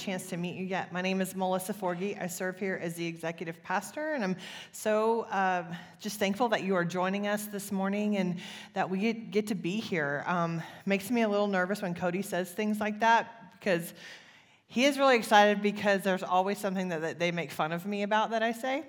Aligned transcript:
chance 0.00 0.28
to 0.28 0.36
meet 0.36 0.54
you 0.54 0.64
yet. 0.64 0.92
My 0.92 1.02
name 1.02 1.20
is 1.20 1.34
Melissa 1.34 1.74
Forgy. 1.74 2.22
I 2.22 2.28
serve 2.28 2.56
here 2.56 2.78
as 2.80 2.94
the 2.94 3.04
executive 3.04 3.60
pastor, 3.64 4.12
and 4.12 4.22
I'm 4.22 4.36
so 4.70 5.22
uh, 5.22 5.64
just 6.00 6.20
thankful 6.20 6.48
that 6.50 6.62
you 6.62 6.76
are 6.76 6.84
joining 6.84 7.26
us 7.26 7.46
this 7.46 7.72
morning 7.72 8.16
and 8.16 8.36
that 8.74 8.88
we 8.88 9.00
get, 9.00 9.32
get 9.32 9.48
to 9.48 9.56
be 9.56 9.80
here. 9.80 10.22
Um, 10.28 10.62
makes 10.86 11.10
me 11.10 11.22
a 11.22 11.28
little 11.28 11.48
nervous 11.48 11.82
when 11.82 11.96
Cody 11.96 12.22
says 12.22 12.48
things 12.48 12.78
like 12.78 13.00
that 13.00 13.58
because 13.58 13.92
he 14.68 14.84
is 14.84 14.98
really 14.98 15.16
excited 15.16 15.62
because 15.62 16.02
there's 16.02 16.22
always 16.22 16.58
something 16.58 16.90
that, 16.90 17.00
that 17.00 17.18
they 17.18 17.32
make 17.32 17.50
fun 17.50 17.72
of 17.72 17.84
me 17.84 18.04
about 18.04 18.30
that 18.30 18.42
I 18.44 18.52
say. 18.52 18.84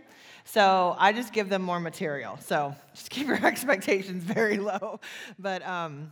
So 0.46 0.96
I 1.00 1.12
just 1.12 1.34
give 1.34 1.50
them 1.50 1.64
more 1.64 1.80
material. 1.80 2.38
So 2.38 2.76
just 2.94 3.10
keep 3.10 3.26
your 3.26 3.44
expectations 3.48 4.24
very 4.24 4.58
low. 4.60 5.00
But 5.40 5.66
um, 5.66 6.12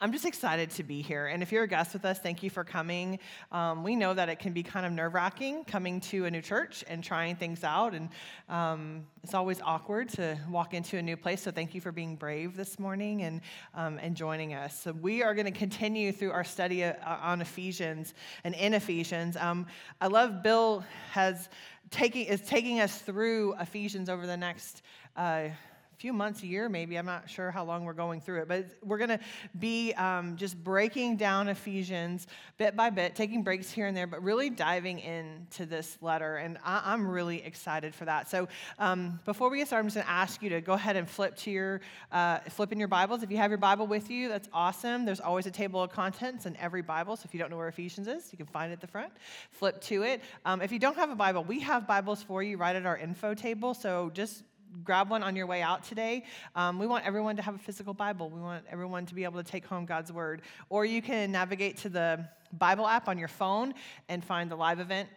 I'm 0.00 0.12
just 0.12 0.24
excited 0.24 0.70
to 0.70 0.82
be 0.82 1.00
here. 1.00 1.26
And 1.28 1.40
if 1.40 1.52
you're 1.52 1.62
a 1.62 1.68
guest 1.68 1.92
with 1.92 2.04
us, 2.04 2.18
thank 2.18 2.42
you 2.42 2.50
for 2.50 2.64
coming. 2.64 3.20
Um, 3.52 3.84
we 3.84 3.94
know 3.94 4.12
that 4.12 4.28
it 4.28 4.40
can 4.40 4.52
be 4.52 4.64
kind 4.64 4.84
of 4.84 4.92
nerve 4.92 5.14
wracking 5.14 5.64
coming 5.64 6.00
to 6.00 6.24
a 6.24 6.30
new 6.30 6.42
church 6.42 6.84
and 6.88 7.04
trying 7.04 7.36
things 7.36 7.62
out. 7.62 7.94
And 7.94 8.08
um, 8.48 9.06
it's 9.22 9.32
always 9.32 9.60
awkward 9.60 10.08
to 10.10 10.36
walk 10.50 10.74
into 10.74 10.98
a 10.98 11.02
new 11.02 11.16
place. 11.16 11.40
So 11.40 11.52
thank 11.52 11.72
you 11.72 11.80
for 11.80 11.92
being 11.92 12.16
brave 12.16 12.56
this 12.56 12.80
morning 12.80 13.22
and, 13.22 13.40
um, 13.74 13.98
and 14.02 14.16
joining 14.16 14.54
us. 14.54 14.78
So 14.80 14.92
we 14.92 15.22
are 15.22 15.34
going 15.34 15.46
to 15.46 15.56
continue 15.56 16.10
through 16.10 16.32
our 16.32 16.44
study 16.44 16.82
uh, 16.82 16.94
on 17.06 17.40
Ephesians 17.40 18.14
and 18.42 18.56
in 18.56 18.74
Ephesians. 18.74 19.36
Um, 19.36 19.66
I 20.00 20.08
love 20.08 20.42
Bill 20.42 20.84
has 21.12 21.48
taking, 21.90 22.26
is 22.26 22.40
taking 22.40 22.80
us 22.80 22.98
through 22.98 23.54
Ephesians 23.60 24.08
over 24.08 24.26
the 24.26 24.36
next. 24.36 24.82
Uh, 25.16 25.50
few 25.98 26.12
months, 26.12 26.42
a 26.42 26.46
year 26.46 26.68
maybe. 26.68 26.96
I'm 26.96 27.06
not 27.06 27.28
sure 27.28 27.50
how 27.50 27.64
long 27.64 27.84
we're 27.84 27.92
going 27.92 28.20
through 28.20 28.42
it, 28.42 28.48
but 28.48 28.66
we're 28.82 28.98
going 28.98 29.10
to 29.10 29.20
be 29.58 29.92
um, 29.94 30.36
just 30.36 30.62
breaking 30.62 31.16
down 31.16 31.48
Ephesians 31.48 32.26
bit 32.58 32.76
by 32.76 32.90
bit, 32.90 33.14
taking 33.14 33.42
breaks 33.42 33.70
here 33.70 33.86
and 33.86 33.96
there, 33.96 34.06
but 34.06 34.22
really 34.22 34.50
diving 34.50 35.00
into 35.00 35.66
this 35.66 35.98
letter. 36.00 36.36
And 36.36 36.58
I- 36.64 36.92
am 36.92 37.06
really 37.06 37.42
excited 37.42 37.94
for 37.94 38.04
that. 38.04 38.28
So 38.30 38.48
um, 38.78 39.20
before 39.24 39.50
we 39.50 39.58
get 39.58 39.66
started, 39.66 39.84
I'm 39.84 39.86
just 39.86 39.96
going 39.96 40.06
to 40.06 40.12
ask 40.12 40.42
you 40.42 40.50
to 40.50 40.60
go 40.60 40.74
ahead 40.74 40.96
and 40.96 41.08
flip 41.08 41.36
to 41.38 41.50
your 41.50 41.80
uh, 42.12 42.38
flip 42.50 42.72
in 42.72 42.78
your 42.78 42.88
Bibles. 42.88 43.22
If 43.22 43.30
you 43.30 43.36
have 43.38 43.50
your 43.50 43.58
Bible 43.58 43.86
with 43.86 44.10
you, 44.10 44.28
that's 44.28 44.48
awesome. 44.52 45.04
There's 45.04 45.20
always 45.20 45.46
a 45.46 45.50
table 45.50 45.82
of 45.82 45.90
contents 45.90 46.46
in 46.46 46.56
every 46.56 46.82
Bible. 46.82 47.16
So 47.16 47.22
if 47.26 47.34
you 47.34 47.40
don't 47.40 47.50
know 47.50 47.56
where 47.56 47.68
Ephesians 47.68 48.08
is, 48.08 48.32
you 48.32 48.36
can 48.36 48.46
find 48.46 48.70
it 48.70 48.74
at 48.74 48.80
the 48.80 48.86
front. 48.86 49.12
Flip 49.50 49.80
to 49.82 50.02
it. 50.02 50.22
Um, 50.44 50.62
if 50.62 50.72
you 50.72 50.78
don't 50.78 50.96
have 50.96 51.10
a 51.10 51.16
Bible, 51.16 51.44
we 51.44 51.60
have 51.60 51.86
Bibles 51.86 52.22
for 52.22 52.42
you 52.42 52.56
right 52.56 52.76
at 52.76 52.86
our 52.86 52.96
info 52.96 53.34
table. 53.34 53.74
So 53.74 54.10
just 54.14 54.42
grab 54.82 55.10
one 55.10 55.22
on 55.22 55.36
your 55.36 55.46
way 55.46 55.62
out 55.62 55.84
today. 55.84 56.24
Um, 56.54 56.78
we 56.78 56.86
want 56.86 57.06
everyone 57.06 57.36
to 57.36 57.42
have 57.42 57.54
a 57.54 57.58
physical 57.58 57.94
Bible. 57.94 58.30
We 58.30 58.40
want 58.40 58.64
everyone 58.70 59.06
to 59.06 59.14
be 59.14 59.24
able 59.24 59.42
to 59.42 59.48
take 59.48 59.64
home 59.64 59.86
God's 59.86 60.12
word. 60.12 60.42
Or 60.68 60.84
you 60.84 61.02
can 61.02 61.30
navigate 61.30 61.76
to 61.78 61.88
the 61.88 62.28
Bible 62.52 62.86
app 62.86 63.08
on 63.08 63.18
your 63.18 63.28
phone 63.28 63.74
and 64.08 64.24
find 64.24 64.50
the 64.50 64.56
live 64.56 64.80
event 64.80 65.08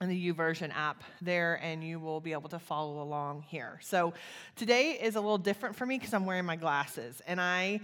and 0.00 0.10
the 0.10 0.32
YouVersion 0.32 0.74
app 0.74 1.04
there, 1.20 1.60
and 1.62 1.84
you 1.84 2.00
will 2.00 2.20
be 2.20 2.32
able 2.32 2.48
to 2.48 2.58
follow 2.58 3.02
along 3.02 3.42
here. 3.42 3.78
So 3.82 4.14
today 4.56 4.92
is 4.92 5.14
a 5.14 5.20
little 5.20 5.36
different 5.36 5.76
for 5.76 5.84
me 5.84 5.98
because 5.98 6.14
I'm 6.14 6.24
wearing 6.24 6.46
my 6.46 6.56
glasses, 6.56 7.20
and 7.26 7.38
I 7.38 7.80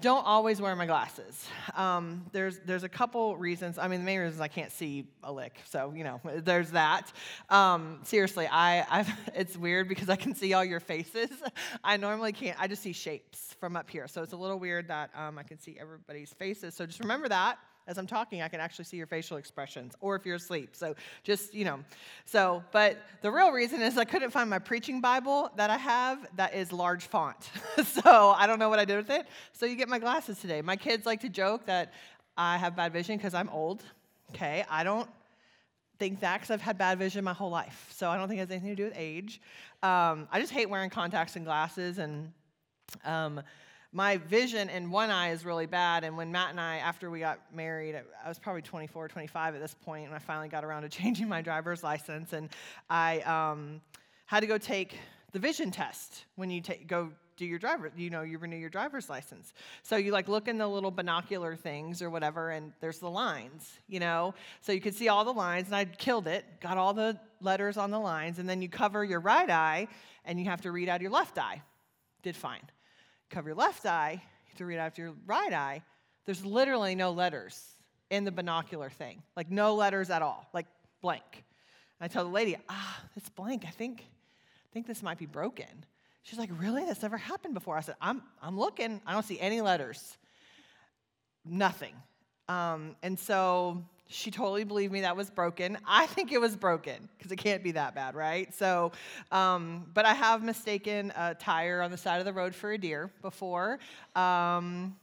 don't 0.00 0.24
always 0.24 0.60
wear 0.60 0.74
my 0.76 0.86
glasses. 0.86 1.48
Um, 1.74 2.26
there's, 2.32 2.58
there's 2.60 2.84
a 2.84 2.88
couple 2.88 3.36
reasons. 3.36 3.78
I 3.78 3.88
mean, 3.88 4.00
the 4.00 4.06
main 4.06 4.20
reason 4.20 4.34
is 4.34 4.40
I 4.40 4.48
can't 4.48 4.72
see 4.72 5.06
a 5.22 5.32
lick. 5.32 5.60
So, 5.64 5.92
you 5.94 6.04
know, 6.04 6.20
there's 6.36 6.70
that. 6.72 7.12
Um, 7.48 8.00
seriously, 8.04 8.46
I, 8.46 8.86
I've, 8.90 9.10
it's 9.34 9.56
weird 9.56 9.88
because 9.88 10.08
I 10.08 10.16
can 10.16 10.34
see 10.34 10.52
all 10.52 10.64
your 10.64 10.80
faces. 10.80 11.30
I 11.84 11.96
normally 11.96 12.32
can't. 12.32 12.60
I 12.60 12.66
just 12.66 12.82
see 12.82 12.92
shapes 12.92 13.56
from 13.60 13.76
up 13.76 13.90
here. 13.90 14.08
So 14.08 14.22
it's 14.22 14.32
a 14.32 14.36
little 14.36 14.58
weird 14.58 14.88
that 14.88 15.10
um, 15.14 15.38
I 15.38 15.42
can 15.42 15.58
see 15.58 15.76
everybody's 15.80 16.32
faces. 16.32 16.74
So 16.74 16.86
just 16.86 17.00
remember 17.00 17.28
that 17.28 17.58
as 17.90 17.98
I'm 17.98 18.06
talking, 18.06 18.40
I 18.40 18.46
can 18.46 18.60
actually 18.60 18.84
see 18.84 18.96
your 18.96 19.08
facial 19.08 19.36
expressions, 19.36 19.94
or 20.00 20.14
if 20.14 20.24
you're 20.24 20.36
asleep. 20.36 20.76
So 20.76 20.94
just, 21.24 21.52
you 21.52 21.64
know. 21.64 21.80
So, 22.24 22.62
but 22.70 23.02
the 23.20 23.32
real 23.32 23.50
reason 23.50 23.82
is 23.82 23.98
I 23.98 24.04
couldn't 24.04 24.30
find 24.30 24.48
my 24.48 24.60
preaching 24.60 25.00
Bible 25.00 25.50
that 25.56 25.70
I 25.70 25.76
have 25.76 26.24
that 26.36 26.54
is 26.54 26.72
large 26.72 27.08
font. 27.08 27.50
so 27.84 28.30
I 28.30 28.46
don't 28.46 28.60
know 28.60 28.68
what 28.68 28.78
I 28.78 28.84
did 28.84 28.96
with 28.96 29.10
it. 29.10 29.26
So 29.52 29.66
you 29.66 29.74
get 29.74 29.88
my 29.88 29.98
glasses 29.98 30.38
today. 30.38 30.62
My 30.62 30.76
kids 30.76 31.04
like 31.04 31.20
to 31.22 31.28
joke 31.28 31.66
that 31.66 31.92
I 32.36 32.58
have 32.58 32.76
bad 32.76 32.92
vision 32.92 33.16
because 33.16 33.34
I'm 33.34 33.48
old. 33.48 33.82
Okay, 34.30 34.64
I 34.70 34.84
don't 34.84 35.10
think 35.98 36.20
that 36.20 36.36
because 36.36 36.52
I've 36.52 36.60
had 36.60 36.78
bad 36.78 36.96
vision 36.96 37.24
my 37.24 37.32
whole 37.32 37.50
life. 37.50 37.88
So 37.92 38.08
I 38.08 38.16
don't 38.16 38.28
think 38.28 38.38
it 38.38 38.42
has 38.42 38.50
anything 38.52 38.70
to 38.70 38.76
do 38.76 38.84
with 38.84 38.94
age. 38.96 39.40
Um, 39.82 40.28
I 40.30 40.38
just 40.38 40.52
hate 40.52 40.70
wearing 40.70 40.90
contacts 40.90 41.34
and 41.34 41.44
glasses 41.44 41.98
and. 41.98 42.32
Um, 43.04 43.42
my 43.92 44.18
vision 44.18 44.68
in 44.68 44.90
one 44.90 45.10
eye 45.10 45.30
is 45.30 45.44
really 45.44 45.66
bad. 45.66 46.04
And 46.04 46.16
when 46.16 46.30
Matt 46.30 46.50
and 46.50 46.60
I, 46.60 46.76
after 46.76 47.10
we 47.10 47.20
got 47.20 47.40
married, 47.52 47.96
I 47.96 48.28
was 48.28 48.38
probably 48.38 48.62
24, 48.62 49.08
25 49.08 49.54
at 49.54 49.60
this 49.60 49.74
point, 49.74 50.06
and 50.06 50.14
I 50.14 50.18
finally 50.18 50.48
got 50.48 50.64
around 50.64 50.82
to 50.82 50.88
changing 50.90 51.28
my 51.28 51.42
driver's 51.42 51.82
license. 51.82 52.32
And 52.32 52.50
I 52.88 53.20
um, 53.20 53.80
had 54.26 54.40
to 54.40 54.46
go 54.46 54.58
take 54.58 54.96
the 55.32 55.38
vision 55.38 55.70
test 55.70 56.24
when 56.36 56.50
you 56.50 56.60
take, 56.60 56.86
go 56.86 57.10
do 57.36 57.46
your 57.46 57.58
driver, 57.58 57.90
you 57.96 58.10
know, 58.10 58.20
you 58.20 58.36
renew 58.36 58.56
your 58.56 58.68
driver's 58.68 59.08
license. 59.08 59.54
So 59.82 59.96
you 59.96 60.12
like 60.12 60.28
look 60.28 60.46
in 60.46 60.58
the 60.58 60.68
little 60.68 60.90
binocular 60.90 61.56
things 61.56 62.02
or 62.02 62.10
whatever, 62.10 62.50
and 62.50 62.72
there's 62.80 62.98
the 62.98 63.08
lines, 63.08 63.80
you 63.88 63.98
know? 63.98 64.34
So 64.60 64.72
you 64.72 64.80
could 64.80 64.94
see 64.94 65.08
all 65.08 65.24
the 65.24 65.32
lines, 65.32 65.66
and 65.66 65.74
I 65.74 65.86
killed 65.86 66.26
it, 66.26 66.44
got 66.60 66.76
all 66.76 66.92
the 66.92 67.18
letters 67.40 67.78
on 67.78 67.90
the 67.90 67.98
lines, 67.98 68.38
and 68.38 68.48
then 68.48 68.60
you 68.60 68.68
cover 68.68 69.02
your 69.02 69.20
right 69.20 69.48
eye, 69.48 69.88
and 70.26 70.38
you 70.38 70.44
have 70.46 70.60
to 70.62 70.70
read 70.70 70.90
out 70.90 71.00
your 71.00 71.10
left 71.10 71.38
eye. 71.38 71.62
Did 72.22 72.36
fine 72.36 72.60
cover 73.30 73.50
your 73.50 73.56
left 73.56 73.86
eye, 73.86 74.12
you 74.12 74.48
have 74.48 74.58
to 74.58 74.66
read 74.66 74.78
out 74.78 74.92
of 74.92 74.98
your 74.98 75.12
right 75.26 75.52
eye, 75.52 75.82
there's 76.26 76.44
literally 76.44 76.94
no 76.94 77.12
letters 77.12 77.64
in 78.10 78.24
the 78.24 78.32
binocular 78.32 78.90
thing. 78.90 79.22
Like 79.36 79.50
no 79.50 79.74
letters 79.74 80.10
at 80.10 80.22
all, 80.22 80.46
like 80.52 80.66
blank. 81.00 81.22
And 81.32 82.04
I 82.04 82.08
tell 82.08 82.24
the 82.24 82.30
lady, 82.30 82.56
ah, 82.68 83.00
it's 83.16 83.28
blank. 83.30 83.64
I 83.66 83.70
think, 83.70 84.00
I 84.00 84.68
think 84.72 84.86
this 84.86 85.02
might 85.02 85.18
be 85.18 85.26
broken. 85.26 85.66
She's 86.22 86.38
like, 86.38 86.50
really? 86.58 86.84
That's 86.84 87.02
never 87.02 87.16
happened 87.16 87.54
before. 87.54 87.76
I 87.76 87.80
said, 87.80 87.94
I'm, 88.00 88.22
I'm 88.42 88.58
looking. 88.58 89.00
I 89.06 89.12
don't 89.12 89.24
see 89.24 89.40
any 89.40 89.60
letters. 89.60 90.18
Nothing. 91.44 91.94
Um, 92.48 92.96
and 93.02 93.18
so 93.18 93.82
she 94.10 94.30
totally 94.30 94.64
believed 94.64 94.92
me 94.92 95.02
that 95.02 95.16
was 95.16 95.30
broken. 95.30 95.78
I 95.86 96.06
think 96.06 96.32
it 96.32 96.40
was 96.40 96.56
broken 96.56 97.08
because 97.16 97.30
it 97.30 97.36
can't 97.36 97.62
be 97.62 97.70
that 97.72 97.94
bad, 97.94 98.16
right? 98.16 98.52
So, 98.52 98.90
um, 99.30 99.86
but 99.94 100.04
I 100.04 100.14
have 100.14 100.42
mistaken 100.42 101.12
a 101.16 101.34
tire 101.34 101.80
on 101.80 101.92
the 101.92 101.96
side 101.96 102.18
of 102.18 102.24
the 102.24 102.32
road 102.32 102.54
for 102.54 102.72
a 102.72 102.78
deer 102.78 103.10
before. 103.22 103.78
Um, 104.16 104.96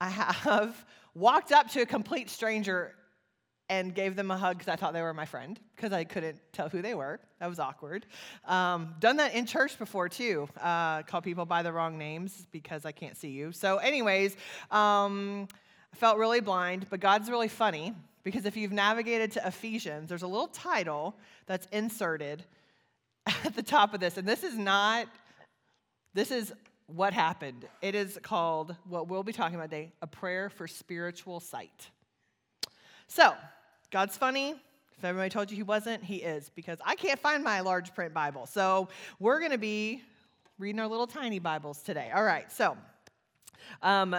I 0.00 0.08
have 0.08 0.86
walked 1.14 1.52
up 1.52 1.68
to 1.72 1.82
a 1.82 1.86
complete 1.86 2.30
stranger 2.30 2.94
and 3.68 3.94
gave 3.94 4.16
them 4.16 4.30
a 4.30 4.36
hug 4.36 4.56
because 4.56 4.72
I 4.72 4.76
thought 4.76 4.94
they 4.94 5.02
were 5.02 5.12
my 5.12 5.26
friend 5.26 5.60
because 5.76 5.92
I 5.92 6.04
couldn't 6.04 6.40
tell 6.52 6.70
who 6.70 6.80
they 6.80 6.94
were. 6.94 7.20
That 7.40 7.50
was 7.50 7.58
awkward. 7.58 8.06
Um, 8.46 8.94
done 8.98 9.18
that 9.18 9.34
in 9.34 9.44
church 9.44 9.78
before 9.78 10.08
too. 10.08 10.48
Uh, 10.58 11.02
call 11.02 11.20
people 11.20 11.44
by 11.44 11.62
the 11.62 11.70
wrong 11.70 11.98
names 11.98 12.46
because 12.50 12.86
I 12.86 12.92
can't 12.92 13.16
see 13.16 13.28
you. 13.28 13.52
So, 13.52 13.76
anyways, 13.76 14.36
um, 14.70 15.48
I 15.92 15.96
felt 15.96 16.16
really 16.16 16.40
blind, 16.40 16.86
but 16.88 17.00
God's 17.00 17.28
really 17.28 17.48
funny 17.48 17.94
because 18.22 18.44
if 18.44 18.56
you've 18.56 18.72
navigated 18.72 19.32
to 19.32 19.46
Ephesians, 19.46 20.08
there's 20.08 20.22
a 20.22 20.26
little 20.26 20.48
title 20.48 21.16
that's 21.46 21.66
inserted 21.72 22.44
at 23.44 23.54
the 23.54 23.62
top 23.62 23.94
of 23.94 24.00
this. 24.00 24.16
And 24.16 24.26
this 24.26 24.44
is 24.44 24.56
not, 24.56 25.06
this 26.14 26.30
is 26.30 26.52
what 26.86 27.12
happened. 27.12 27.66
It 27.82 27.94
is 27.94 28.18
called, 28.22 28.74
what 28.88 29.08
we'll 29.08 29.22
be 29.22 29.32
talking 29.32 29.56
about 29.56 29.70
today, 29.70 29.92
a 30.02 30.06
prayer 30.06 30.48
for 30.50 30.66
spiritual 30.66 31.40
sight. 31.40 31.90
So, 33.06 33.34
God's 33.90 34.16
funny. 34.16 34.54
If 34.96 35.04
everybody 35.04 35.30
told 35.30 35.50
you 35.50 35.56
he 35.56 35.62
wasn't, 35.62 36.02
he 36.02 36.16
is, 36.16 36.50
because 36.54 36.78
I 36.84 36.96
can't 36.96 37.20
find 37.20 37.44
my 37.44 37.60
large 37.60 37.94
print 37.94 38.12
Bible. 38.12 38.46
So, 38.46 38.88
we're 39.20 39.38
going 39.38 39.52
to 39.52 39.58
be 39.58 40.02
reading 40.58 40.80
our 40.80 40.88
little 40.88 41.06
tiny 41.06 41.38
Bibles 41.38 41.82
today. 41.82 42.10
All 42.12 42.24
right, 42.24 42.50
so 42.50 42.76
um, 43.82 44.16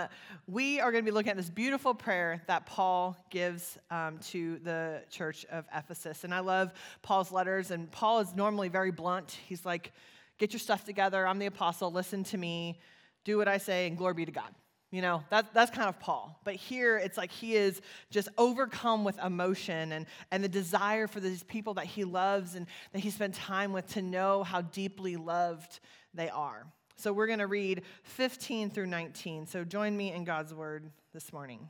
we 0.47 0.79
are 0.79 0.91
going 0.91 1.03
to 1.03 1.11
be 1.11 1.13
looking 1.13 1.31
at 1.31 1.37
this 1.37 1.49
beautiful 1.49 1.93
prayer 1.93 2.41
that 2.47 2.65
Paul 2.65 3.17
gives 3.29 3.77
um, 3.91 4.17
to 4.29 4.59
the 4.63 5.03
church 5.09 5.45
of 5.51 5.65
Ephesus. 5.75 6.23
And 6.23 6.33
I 6.33 6.39
love 6.39 6.71
Paul's 7.01 7.31
letters, 7.31 7.71
and 7.71 7.91
Paul 7.91 8.19
is 8.19 8.35
normally 8.35 8.69
very 8.69 8.91
blunt. 8.91 9.37
He's 9.47 9.65
like, 9.65 9.91
Get 10.39 10.53
your 10.53 10.59
stuff 10.59 10.85
together. 10.85 11.27
I'm 11.27 11.37
the 11.37 11.47
apostle. 11.47 11.91
Listen 11.91 12.23
to 12.25 12.37
me. 12.37 12.79
Do 13.25 13.37
what 13.37 13.49
I 13.49 13.57
say, 13.57 13.87
and 13.87 13.97
glory 13.97 14.13
be 14.13 14.25
to 14.25 14.31
God. 14.31 14.55
You 14.89 15.03
know, 15.03 15.23
that, 15.29 15.53
that's 15.53 15.69
kind 15.69 15.87
of 15.87 15.99
Paul. 15.99 16.39
But 16.43 16.55
here 16.55 16.97
it's 16.97 17.17
like 17.17 17.31
he 17.31 17.55
is 17.55 17.79
just 18.09 18.29
overcome 18.39 19.03
with 19.03 19.19
emotion 19.23 19.91
and, 19.91 20.07
and 20.31 20.43
the 20.43 20.49
desire 20.49 21.05
for 21.05 21.19
these 21.19 21.43
people 21.43 21.75
that 21.75 21.85
he 21.85 22.05
loves 22.05 22.55
and 22.55 22.65
that 22.93 22.99
he 22.99 23.11
spent 23.11 23.35
time 23.35 23.71
with 23.71 23.85
to 23.89 24.01
know 24.01 24.43
how 24.43 24.61
deeply 24.61 25.15
loved 25.15 25.79
they 26.15 26.29
are. 26.29 26.65
So 26.99 27.13
we're 27.13 27.27
going 27.27 27.39
to 27.39 27.47
read 27.47 27.83
15 28.03 28.71
through 28.71 28.87
19. 28.87 29.47
So 29.47 29.63
join 29.63 29.95
me 29.95 30.11
in 30.11 30.25
God's 30.25 30.53
word 30.53 30.91
this 31.13 31.31
morning. 31.31 31.69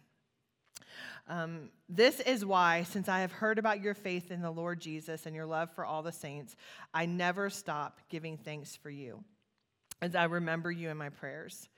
Um, 1.28 1.70
this 1.88 2.20
is 2.20 2.44
why, 2.44 2.82
since 2.82 3.08
I 3.08 3.20
have 3.20 3.32
heard 3.32 3.60
about 3.60 3.80
your 3.80 3.94
faith 3.94 4.32
in 4.32 4.42
the 4.42 4.50
Lord 4.50 4.80
Jesus 4.80 5.28
and 5.28 5.36
your 5.36 5.46
love 5.46 5.70
for 5.70 5.86
all 5.86 6.02
the 6.02 6.12
saints, 6.12 6.56
I 6.96 7.06
never 7.06 7.52
stop 7.52 8.00
giving 8.10 8.38
thanks 8.38 8.76
for 8.76 8.90
you 8.90 9.24
as 10.02 10.16
I 10.16 10.24
remember 10.24 10.72
you 10.72 10.90
in 10.90 10.98
my 10.98 11.10
prayers. 11.10 11.70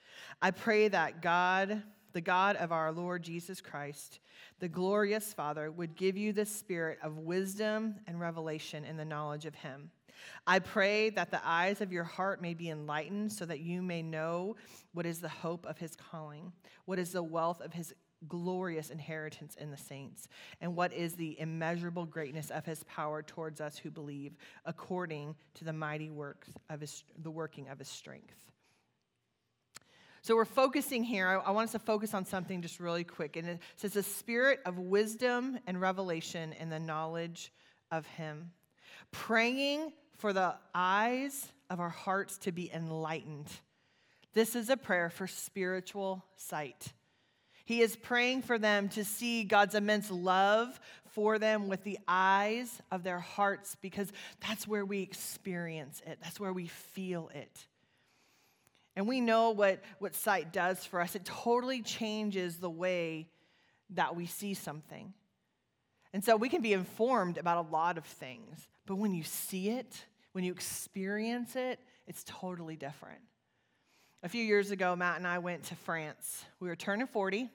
I 0.42 0.52
pray 0.52 0.88
that 0.88 1.22
God, 1.22 1.84
the 2.14 2.22
God 2.22 2.56
of 2.56 2.72
our 2.72 2.94
Lord 2.94 3.22
Jesus 3.22 3.60
Christ, 3.60 4.22
the 4.60 4.70
glorious 4.70 5.34
Father, 5.34 5.70
would 5.70 5.98
give 5.98 6.16
you 6.16 6.32
the 6.32 6.46
spirit 6.46 7.00
of 7.04 7.18
wisdom 7.18 7.96
and 8.08 8.18
revelation 8.18 8.86
in 8.86 8.96
the 8.96 9.04
knowledge 9.04 9.46
of 9.46 9.56
Him. 9.56 9.92
I 10.46 10.60
pray 10.60 11.10
that 11.12 11.32
the 11.32 11.42
eyes 11.44 11.82
of 11.82 11.92
your 11.92 12.04
heart 12.04 12.42
may 12.42 12.54
be 12.54 12.70
enlightened 12.70 13.32
so 13.32 13.46
that 13.46 13.60
you 13.60 13.82
may 13.82 14.02
know 14.02 14.56
what 14.94 15.06
is 15.06 15.20
the 15.20 15.30
hope 15.30 15.66
of 15.66 15.78
His 15.78 15.96
calling, 15.96 16.52
what 16.86 17.00
is 17.00 17.12
the 17.12 17.24
wealth 17.24 17.62
of 17.62 17.74
His 17.74 17.94
glorious 18.28 18.90
inheritance 18.90 19.56
in 19.56 19.72
the 19.72 19.78
saints, 19.78 20.28
and 20.60 20.76
what 20.76 20.94
is 20.94 21.14
the 21.14 21.40
immeasurable 21.40 22.06
greatness 22.06 22.52
of 22.52 22.66
his 22.66 22.84
power 22.84 23.24
towards 23.24 23.60
us 23.60 23.78
who 23.78 23.90
believe, 23.90 24.38
according 24.66 25.36
to 25.56 25.66
the 25.66 25.74
mighty 25.74 26.10
works 26.10 26.50
of 26.70 26.82
his, 26.82 27.04
the 27.24 27.32
working 27.32 27.68
of 27.68 27.80
his 27.80 27.88
strength. 27.88 28.52
So 30.24 30.36
we're 30.36 30.46
focusing 30.46 31.04
here. 31.04 31.28
I, 31.28 31.50
want 31.50 31.66
us 31.66 31.72
to 31.72 31.80
focus 31.80 32.14
on 32.14 32.26
something 32.26 32.62
just 32.62 32.80
really 32.80 33.04
quick. 33.04 33.38
And 33.38 33.48
it 33.48 33.60
says 33.76 33.94
the 33.94 34.04
spirit 34.04 34.60
of 34.68 34.78
wisdom 34.78 35.58
and 35.66 35.82
revelation 35.82 36.54
and 36.60 36.72
the 36.72 36.80
knowledge 36.80 37.52
of 37.90 38.06
Him. 38.06 38.52
Praying 39.12 39.92
for 40.22 40.34
the 40.34 40.54
eyes 40.76 41.52
of 41.72 41.80
our 41.80 41.90
hearts 41.90 42.38
to 42.38 42.52
be 42.52 42.72
enlightened. 42.72 43.48
This 44.34 44.56
is 44.56 44.70
a 44.70 44.78
prayer 44.78 45.10
for 45.10 45.26
spiritual 45.26 46.24
sight. 46.36 46.94
He 47.66 47.82
is 47.82 47.96
praying 47.96 48.44
for 48.44 48.60
them 48.60 48.88
to 48.90 49.04
see 49.04 49.44
God's 49.44 49.74
immense 49.74 50.12
love 50.12 50.80
for 51.14 51.40
them 51.40 51.68
with 51.68 51.84
the 51.84 51.98
eyes 52.08 52.82
of 52.92 53.02
their 53.02 53.20
hearts 53.20 53.76
because 53.82 54.12
that's 54.48 54.68
where 54.68 54.86
we 54.86 55.02
experience 55.02 56.04
it, 56.06 56.20
that's 56.22 56.40
where 56.40 56.54
we 56.54 56.68
feel 56.68 57.32
it. 57.34 57.66
And 58.96 59.08
we 59.08 59.22
know 59.22 59.50
what, 59.50 59.82
what 59.98 60.14
sight 60.14 60.54
does 60.54 60.86
for 60.86 61.02
us. 61.02 61.16
It 61.16 61.26
totally 61.26 61.82
changes 61.82 62.58
the 62.58 62.70
way 62.70 63.28
that 63.92 64.16
we 64.16 64.28
see 64.28 64.54
something. 64.54 65.14
And 66.14 66.24
so 66.24 66.36
we 66.36 66.50
can 66.50 66.62
be 66.62 66.74
informed 66.74 67.38
about 67.40 67.66
a 67.66 67.72
lot 67.72 67.98
of 67.98 68.06
things, 68.06 68.68
but 68.86 68.98
when 68.98 69.16
you 69.16 69.24
see 69.24 69.70
it, 69.70 70.06
when 70.34 70.44
you 70.44 70.52
experience 70.52 71.56
it, 71.56 71.80
it's 72.08 72.24
totally 72.26 72.76
different. 72.76 73.20
A 74.24 74.30
few 74.30 74.44
years 74.44 74.72
ago, 74.72 74.96
Matt 74.96 75.18
and 75.18 75.28
I 75.28 75.40
went 75.40 75.64
to 75.66 75.76
France. 75.76 76.46
We 76.60 76.68
were 76.68 76.76
turning 76.76 77.08
40. 77.08 77.50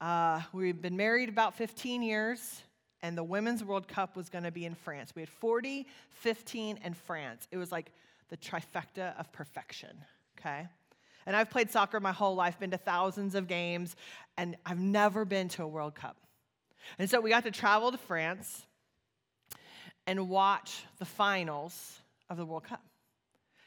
Uh, 0.00 0.40
we've 0.52 0.80
been 0.80 0.96
married 0.96 1.28
about 1.28 1.54
15 1.54 2.02
years, 2.02 2.62
and 3.02 3.16
the 3.16 3.22
Women's 3.22 3.62
World 3.62 3.86
Cup 3.86 4.16
was 4.16 4.28
going 4.28 4.44
to 4.44 4.50
be 4.50 4.64
in 4.64 4.74
France. 4.74 5.12
We 5.14 5.22
had 5.22 5.28
40, 5.28 5.86
15, 6.10 6.80
and 6.82 6.96
France. 6.96 7.46
It 7.50 7.56
was 7.56 7.70
like 7.70 7.92
the 8.28 8.36
trifecta 8.36 9.18
of 9.18 9.30
perfection 9.32 9.96
okay? 10.40 10.66
And 11.26 11.36
I've 11.36 11.50
played 11.50 11.70
soccer 11.70 12.00
my 12.00 12.12
whole 12.12 12.34
life, 12.34 12.58
been 12.58 12.70
to 12.70 12.78
thousands 12.78 13.34
of 13.34 13.46
games, 13.46 13.94
and 14.36 14.56
I've 14.64 14.78
never 14.78 15.24
been 15.24 15.48
to 15.50 15.62
a 15.62 15.68
World 15.68 15.94
Cup. 15.94 16.16
And 16.98 17.08
so 17.08 17.20
we 17.20 17.30
got 17.30 17.44
to 17.44 17.50
travel 17.50 17.92
to 17.92 17.98
France 17.98 18.64
and 20.06 20.28
watch 20.28 20.84
the 20.98 21.04
finals 21.04 22.00
of 22.28 22.36
the 22.36 22.44
World 22.44 22.64
Cup. 22.64 22.82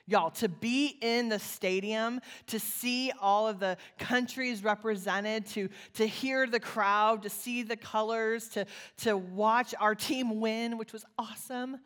Y'all, 0.06 0.32
to 0.32 0.50
be 0.50 0.98
in 1.02 1.30
the 1.30 1.40
stadium, 1.40 2.20
to 2.48 2.60
see 2.60 3.12
all 3.22 3.48
of 3.48 3.60
the 3.60 3.78
countries 3.98 4.62
represented, 4.62 5.46
to, 5.46 5.70
to 5.94 6.06
hear 6.06 6.46
the 6.46 6.60
crowd, 6.60 7.24
to 7.24 7.30
see 7.30 7.64
the 7.64 7.78
colors, 7.78 8.50
to, 8.50 8.66
to 8.98 9.16
watch 9.16 9.74
our 9.80 9.96
team 9.96 10.42
win, 10.42 10.78
which 10.78 10.92
was 10.92 11.06
awesome, 11.18 11.78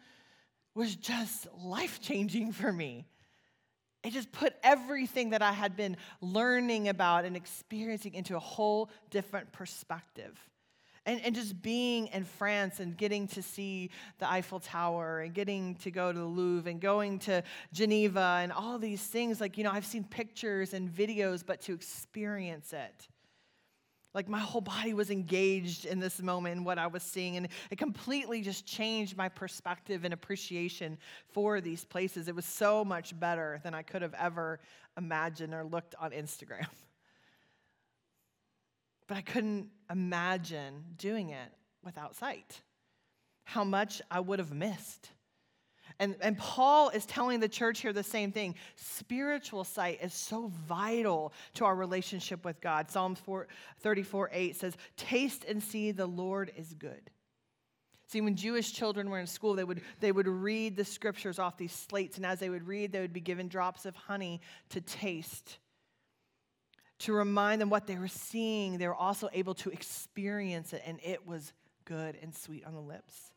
was 0.73 0.95
just 0.95 1.47
life 1.63 2.01
changing 2.01 2.51
for 2.51 2.71
me 2.71 3.05
it 4.07 4.13
just 4.13 4.31
put 4.31 4.53
everything 4.63 5.31
that 5.31 5.41
I 5.41 5.51
had 5.51 5.75
been 5.75 5.97
learning 6.21 6.87
about 6.87 7.25
and 7.25 7.35
experiencing 7.35 8.13
into 8.13 8.35
a 8.35 8.39
whole 8.39 8.89
different 9.09 9.51
perspective. 9.51 10.39
And, 11.07 11.19
and 11.25 11.33
just 11.33 11.59
being 11.61 12.07
in 12.07 12.23
France 12.23 12.79
and 12.79 12.95
getting 12.95 13.27
to 13.29 13.41
see 13.41 13.89
the 14.19 14.29
Eiffel 14.29 14.59
Tower 14.59 15.21
and 15.21 15.33
getting 15.33 15.73
to 15.75 15.89
go 15.89 16.11
to 16.11 16.19
the 16.19 16.25
Louvre 16.25 16.69
and 16.69 16.79
going 16.79 17.17
to 17.19 17.43
Geneva 17.73 18.39
and 18.43 18.51
all 18.51 18.77
these 18.77 19.01
things, 19.01 19.41
like, 19.41 19.57
you 19.57 19.63
know, 19.63 19.71
I've 19.71 19.85
seen 19.85 20.03
pictures 20.03 20.73
and 20.75 20.89
videos, 20.89 21.43
but 21.45 21.61
to 21.61 21.73
experience 21.73 22.73
it 22.73 23.07
like 24.17 24.27
my 24.27 24.39
whole 24.39 24.61
body 24.61 24.95
was 24.95 25.11
engaged 25.11 25.85
in 25.85 25.99
this 25.99 26.23
moment 26.23 26.57
in 26.57 26.63
what 26.63 26.79
I 26.79 26.87
was 26.87 27.03
seeing. 27.03 27.37
And 27.37 27.47
it 27.69 27.77
completely 27.77 28.41
just 28.41 28.65
changed 28.65 29.15
my 29.15 29.29
perspective 29.29 30.05
and 30.05 30.13
appreciation 30.13 30.97
for 31.33 31.61
these 31.61 31.85
places. 31.85 32.27
It 32.27 32.33
was 32.33 32.45
so 32.45 32.83
much 32.83 33.17
better 33.19 33.59
than 33.63 33.75
I 33.75 33.83
could 33.83 34.01
have 34.01 34.15
ever 34.15 34.59
imagined 34.97 35.53
or 35.53 35.63
looked 35.63 35.93
on 35.99 36.11
Instagram. 36.11 36.65
But 39.07 39.17
I 39.17 39.21
couldn't 39.21 39.69
imagine 39.89 40.83
doing 40.97 41.29
it 41.29 41.49
without 41.83 42.15
sight. 42.15 42.61
How 43.45 43.63
much 43.63 44.01
I 44.11 44.19
would 44.19 44.39
have 44.39 44.53
missed. 44.53 45.09
And, 45.99 46.15
and 46.21 46.37
Paul 46.37 46.89
is 46.89 47.05
telling 47.05 47.39
the 47.39 47.47
church 47.47 47.79
here 47.79 47.93
the 47.93 48.03
same 48.03 48.31
thing. 48.31 48.55
Spiritual 48.75 49.63
sight 49.63 49.99
is 50.01 50.13
so 50.13 50.51
vital 50.67 51.33
to 51.55 51.65
our 51.65 51.75
relationship 51.75 52.45
with 52.45 52.61
God. 52.61 52.91
Psalm 52.91 53.15
4, 53.15 53.47
34 53.79 54.29
8 54.31 54.55
says, 54.55 54.77
Taste 54.95 55.45
and 55.45 55.63
see 55.63 55.91
the 55.91 56.05
Lord 56.05 56.51
is 56.55 56.73
good. 56.73 57.09
See, 58.09 58.21
when 58.21 58.35
Jewish 58.35 58.71
children 58.71 59.09
were 59.09 59.19
in 59.19 59.27
school, 59.27 59.53
they 59.53 59.65
would, 59.65 59.81
they 59.99 60.13
would 60.13 60.27
read 60.27 60.77
the 60.77 60.85
scriptures 60.85 61.39
off 61.39 61.57
these 61.57 61.73
slates, 61.73 62.15
and 62.17 62.25
as 62.25 62.39
they 62.39 62.49
would 62.49 62.65
read, 62.65 62.91
they 62.91 63.01
would 63.01 63.11
be 63.11 63.19
given 63.19 63.49
drops 63.49 63.85
of 63.85 63.95
honey 63.95 64.39
to 64.69 64.79
taste. 64.79 65.57
To 66.99 67.13
remind 67.13 67.61
them 67.61 67.69
what 67.69 67.87
they 67.87 67.97
were 67.97 68.07
seeing, 68.07 68.77
they 68.77 68.87
were 68.87 68.95
also 68.95 69.29
able 69.33 69.53
to 69.55 69.69
experience 69.69 70.73
it, 70.73 70.81
and 70.85 70.99
it 71.03 71.27
was 71.27 71.53
good 71.85 72.17
and 72.21 72.35
sweet 72.35 72.65
on 72.65 72.73
the 72.73 72.81
lips 72.81 73.31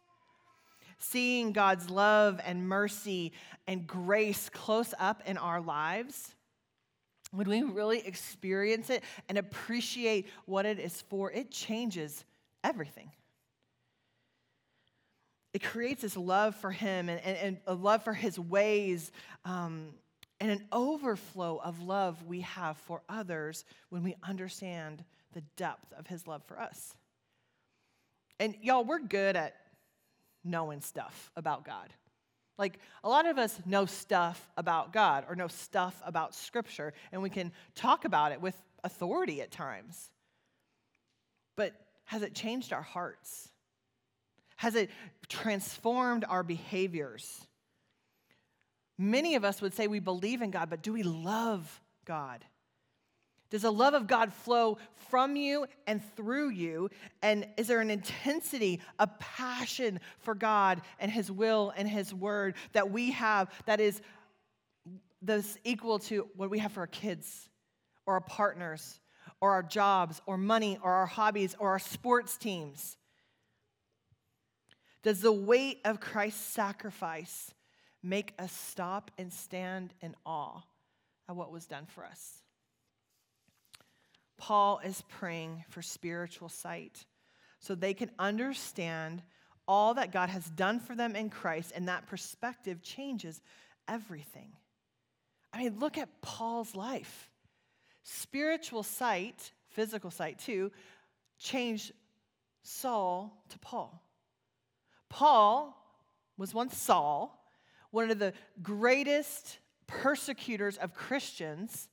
seeing 1.00 1.52
God's 1.52 1.90
love 1.90 2.40
and 2.44 2.68
mercy 2.68 3.32
and 3.66 3.86
grace 3.86 4.48
close 4.50 4.94
up 4.98 5.22
in 5.26 5.38
our 5.38 5.60
lives, 5.60 6.34
when 7.32 7.48
we 7.48 7.62
really 7.62 8.06
experience 8.06 8.90
it 8.90 9.02
and 9.28 9.38
appreciate 9.38 10.28
what 10.46 10.66
it 10.66 10.78
is 10.78 11.00
for, 11.02 11.30
it 11.32 11.50
changes 11.50 12.24
everything. 12.62 13.10
It 15.52 15.62
creates 15.62 16.02
this 16.02 16.16
love 16.16 16.54
for 16.56 16.70
Him 16.70 17.08
and, 17.08 17.20
and, 17.24 17.36
and 17.38 17.56
a 17.66 17.74
love 17.74 18.04
for 18.04 18.12
His 18.12 18.38
ways 18.38 19.10
um, 19.44 19.94
and 20.40 20.50
an 20.50 20.66
overflow 20.72 21.60
of 21.62 21.82
love 21.82 22.24
we 22.24 22.40
have 22.40 22.78
for 22.78 23.02
others 23.08 23.64
when 23.90 24.02
we 24.02 24.16
understand 24.22 25.04
the 25.32 25.42
depth 25.56 25.92
of 25.98 26.06
His 26.06 26.26
love 26.26 26.42
for 26.44 26.58
us. 26.58 26.94
And 28.38 28.54
y'all, 28.62 28.84
we're 28.84 29.00
good 29.00 29.36
at 29.36 29.54
knowing 30.42 30.80
stuff 30.80 31.30
about 31.36 31.64
God. 31.64 31.92
Like 32.58 32.78
a 33.04 33.08
lot 33.08 33.26
of 33.26 33.38
us 33.38 33.58
know 33.66 33.86
stuff 33.86 34.50
about 34.56 34.92
God 34.92 35.24
or 35.28 35.34
know 35.34 35.48
stuff 35.48 36.00
about 36.04 36.34
Scripture, 36.34 36.94
and 37.12 37.22
we 37.22 37.30
can 37.30 37.52
talk 37.74 38.04
about 38.04 38.32
it 38.32 38.40
with 38.40 38.54
authority 38.82 39.42
at 39.42 39.50
times. 39.50 40.10
But 41.56 41.74
has 42.04 42.22
it 42.22 42.34
changed 42.34 42.72
our 42.72 42.82
hearts? 42.82 43.50
Has 44.56 44.74
it 44.74 44.90
transformed 45.28 46.24
our 46.28 46.42
behaviors? 46.42 47.46
Many 49.00 49.34
of 49.34 49.46
us 49.46 49.62
would 49.62 49.72
say 49.72 49.86
we 49.86 49.98
believe 49.98 50.42
in 50.42 50.50
God, 50.50 50.68
but 50.68 50.82
do 50.82 50.92
we 50.92 51.02
love 51.02 51.80
God? 52.04 52.44
Does 53.48 53.62
the 53.62 53.72
love 53.72 53.94
of 53.94 54.06
God 54.06 54.30
flow 54.30 54.76
from 55.08 55.36
you 55.36 55.64
and 55.86 56.02
through 56.16 56.50
you? 56.50 56.90
And 57.22 57.48
is 57.56 57.68
there 57.68 57.80
an 57.80 57.90
intensity, 57.90 58.82
a 58.98 59.06
passion 59.06 60.00
for 60.18 60.34
God 60.34 60.82
and 60.98 61.10
His 61.10 61.32
will 61.32 61.72
and 61.78 61.88
His 61.88 62.12
word 62.12 62.56
that 62.74 62.90
we 62.90 63.12
have 63.12 63.50
that 63.64 63.80
is 63.80 64.02
this 65.22 65.56
equal 65.64 65.98
to 66.00 66.28
what 66.36 66.50
we 66.50 66.58
have 66.58 66.72
for 66.72 66.80
our 66.80 66.86
kids 66.86 67.48
or 68.04 68.14
our 68.14 68.20
partners 68.20 69.00
or 69.40 69.52
our 69.52 69.62
jobs 69.62 70.20
or 70.26 70.36
money 70.36 70.78
or 70.82 70.92
our 70.92 71.06
hobbies 71.06 71.56
or 71.58 71.70
our 71.70 71.78
sports 71.78 72.36
teams? 72.36 72.98
Does 75.02 75.22
the 75.22 75.32
weight 75.32 75.78
of 75.86 76.00
Christ's 76.00 76.44
sacrifice 76.44 77.54
make 78.02 78.34
us 78.38 78.52
stop 78.52 79.10
and 79.18 79.32
stand 79.32 79.94
in 80.00 80.14
awe 80.24 80.62
at 81.28 81.36
what 81.36 81.52
was 81.52 81.66
done 81.66 81.86
for 81.86 82.04
us? 82.04 82.42
Paul 84.38 84.80
is 84.84 85.02
praying 85.08 85.64
for 85.68 85.82
spiritual 85.82 86.48
sight 86.48 87.04
so 87.58 87.74
they 87.74 87.92
can 87.92 88.10
understand 88.18 89.22
all 89.68 89.94
that 89.94 90.12
God 90.12 90.30
has 90.30 90.48
done 90.50 90.80
for 90.80 90.96
them 90.96 91.14
in 91.14 91.30
Christ, 91.30 91.72
and 91.76 91.86
that 91.88 92.06
perspective 92.06 92.82
changes 92.82 93.40
everything. 93.86 94.52
I 95.52 95.58
mean, 95.58 95.78
look 95.78 95.98
at 95.98 96.22
Paul's 96.22 96.74
life. 96.74 97.30
Spiritual 98.02 98.82
sight, 98.82 99.52
physical 99.68 100.10
sight 100.10 100.38
too, 100.38 100.72
changed 101.38 101.92
Saul 102.62 103.32
to 103.50 103.58
Paul. 103.58 104.02
Paul 105.08 105.76
was 106.36 106.54
once 106.54 106.76
Saul, 106.76 107.39
one 107.90 108.10
of 108.10 108.18
the 108.18 108.32
greatest 108.62 109.58
persecutors 109.86 110.76
of 110.76 110.94
Christians 110.94 111.88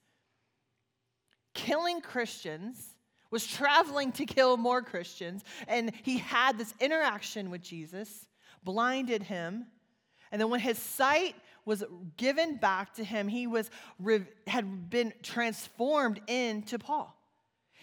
killing 1.58 2.02
Christians, 2.02 2.94
was 3.32 3.46
traveling 3.46 4.12
to 4.14 4.26
kill 4.26 4.56
more 4.56 4.82
Christians, 4.82 5.44
and 5.68 5.92
he 6.04 6.20
had 6.20 6.58
this 6.58 6.74
interaction 6.80 7.50
with 7.50 7.62
Jesus, 7.62 8.28
blinded 8.64 9.24
him. 9.24 9.66
And 10.32 10.40
then 10.40 10.50
when 10.50 10.60
his 10.60 10.78
sight 10.78 11.36
was 11.66 11.84
given 12.16 12.58
back 12.58 12.94
to 12.94 13.04
him, 13.04 13.28
he 13.28 13.48
was, 13.48 13.70
had 14.46 14.90
been 14.90 15.12
transformed 15.24 16.22
into 16.28 16.78
Paul. 16.78 17.14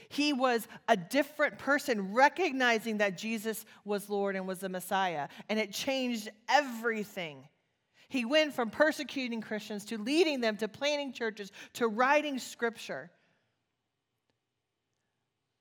He 0.08 0.32
was 0.32 0.66
a 0.88 0.96
different 0.96 1.58
person, 1.58 2.14
recognizing 2.14 2.98
that 2.98 3.18
Jesus 3.18 3.66
was 3.84 4.08
Lord 4.08 4.36
and 4.36 4.46
was 4.46 4.60
the 4.60 4.68
Messiah. 4.68 5.28
And 5.48 5.58
it 5.58 5.72
changed 5.72 6.28
everything. 6.48 7.44
He 8.14 8.24
went 8.24 8.54
from 8.54 8.70
persecuting 8.70 9.40
Christians 9.40 9.86
to 9.86 9.98
leading 9.98 10.40
them 10.40 10.56
to 10.58 10.68
planting 10.68 11.12
churches 11.12 11.50
to 11.72 11.88
writing 11.88 12.38
scripture. 12.38 13.10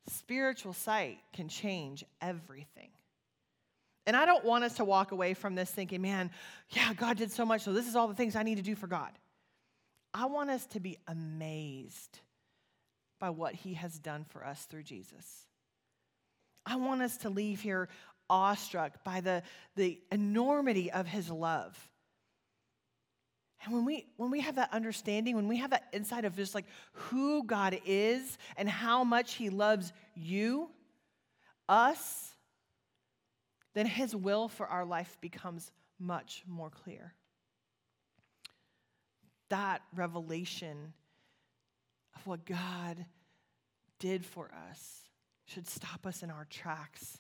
Spiritual 0.08 0.74
sight 0.74 1.18
can 1.34 1.50
change 1.50 2.06
everything. 2.22 2.92
And 4.06 4.16
I 4.16 4.28
don't 4.28 4.46
want 4.46 4.66
us 4.66 4.76
to 4.76 4.86
walk 4.86 5.12
away 5.12 5.34
from 5.34 5.56
this 5.56 5.72
thinking, 5.72 6.04
man, 6.04 6.30
yeah, 6.70 6.94
God 6.94 7.18
did 7.18 7.32
so 7.32 7.44
much, 7.44 7.64
so 7.64 7.74
this 7.74 7.88
is 7.88 7.96
all 7.96 8.08
the 8.08 8.14
things 8.14 8.36
I 8.36 8.44
need 8.44 8.58
to 8.58 8.62
do 8.62 8.76
for 8.76 8.86
God. 8.86 9.10
I 10.14 10.26
want 10.26 10.52
us 10.52 10.68
to 10.68 10.80
be 10.80 11.00
amazed 11.08 12.20
by 13.20 13.32
what 13.32 13.56
he 13.56 13.74
has 13.74 13.98
done 13.98 14.26
for 14.30 14.46
us 14.46 14.66
through 14.66 14.84
Jesus. 14.84 15.48
I 16.68 16.76
want 16.76 17.02
us 17.02 17.18
to 17.18 17.32
leave 17.32 17.62
here 17.62 17.90
awestruck 18.30 19.04
by 19.04 19.22
the, 19.22 19.42
the 19.76 20.00
enormity 20.12 20.92
of 20.92 21.08
his 21.08 21.32
love. 21.32 21.90
And 23.64 23.74
when 23.74 23.86
we 23.86 24.06
when 24.18 24.30
we 24.30 24.42
have 24.42 24.56
that 24.56 24.74
understanding, 24.74 25.36
when 25.36 25.48
we 25.48 25.58
have 25.58 25.70
that 25.72 25.88
insight 25.94 26.26
of 26.26 26.36
just 26.36 26.54
like 26.54 26.66
who 26.92 27.44
God 27.46 27.80
is 27.86 28.38
and 28.58 28.68
how 28.68 29.04
much 29.04 29.36
he 29.36 29.50
loves 29.50 29.94
you, 30.16 30.70
us, 31.70 32.32
then 33.74 33.86
his 33.86 34.16
will 34.16 34.48
for 34.50 34.68
our 34.68 34.86
life 34.86 35.18
becomes 35.22 35.72
much 35.98 36.44
more 36.48 36.70
clear. 36.70 37.14
That 39.50 39.82
revelation 39.96 40.94
of 42.16 42.28
what 42.28 42.46
God 42.46 43.06
did 44.00 44.26
for 44.26 44.52
us 44.70 45.04
should 45.46 45.68
stop 45.68 46.06
us 46.06 46.24
in 46.24 46.32
our 46.32 46.48
tracks, 46.50 47.20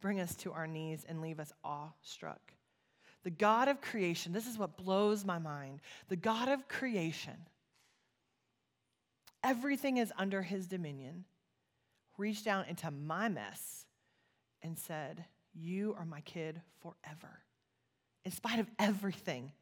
bring 0.00 0.20
us 0.20 0.34
to 0.36 0.52
our 0.52 0.66
knees, 0.66 1.04
and 1.06 1.20
leave 1.20 1.40
us 1.40 1.52
awestruck. 1.62 2.54
The 3.24 3.30
God 3.30 3.68
of 3.68 3.80
creation, 3.80 4.32
this 4.32 4.46
is 4.46 4.58
what 4.58 4.76
blows 4.76 5.24
my 5.24 5.38
mind. 5.38 5.80
The 6.08 6.16
God 6.16 6.48
of 6.48 6.68
creation, 6.68 7.34
everything 9.42 9.96
is 9.96 10.12
under 10.18 10.42
his 10.42 10.66
dominion, 10.66 11.24
reached 12.18 12.44
down 12.44 12.66
into 12.68 12.90
my 12.90 13.30
mess 13.30 13.86
and 14.62 14.78
said, 14.78 15.24
You 15.54 15.96
are 15.98 16.04
my 16.04 16.20
kid 16.20 16.60
forever. 16.82 17.40
In 18.26 18.30
spite 18.30 18.58
of 18.58 18.70
everything, 18.78 19.52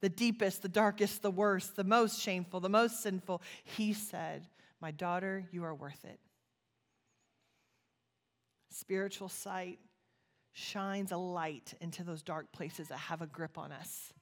the 0.00 0.08
deepest, 0.08 0.62
the 0.62 0.68
darkest, 0.68 1.22
the 1.22 1.30
worst, 1.30 1.76
the 1.76 1.84
most 1.84 2.20
shameful, 2.20 2.58
the 2.58 2.68
most 2.68 3.02
sinful, 3.02 3.40
he 3.62 3.92
said, 3.92 4.48
My 4.80 4.90
daughter, 4.90 5.46
you 5.52 5.62
are 5.62 5.74
worth 5.74 6.04
it. 6.04 6.18
Spiritual 8.70 9.28
sight 9.28 9.78
shines 10.52 11.12
a 11.12 11.16
light 11.16 11.74
into 11.80 12.04
those 12.04 12.22
dark 12.22 12.52
places 12.52 12.88
that 12.88 12.98
have 12.98 13.22
a 13.22 13.26
grip 13.26 13.58
on 13.58 13.72
us. 13.72 14.12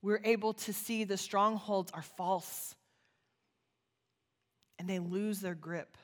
We're 0.00 0.20
able 0.24 0.54
to 0.54 0.72
see 0.72 1.04
the 1.04 1.16
strongholds 1.16 1.92
are 1.92 2.02
false 2.02 2.74
and 4.78 4.88
they 4.88 4.98
lose 4.98 5.40
their 5.40 5.54
grip. 5.54 5.96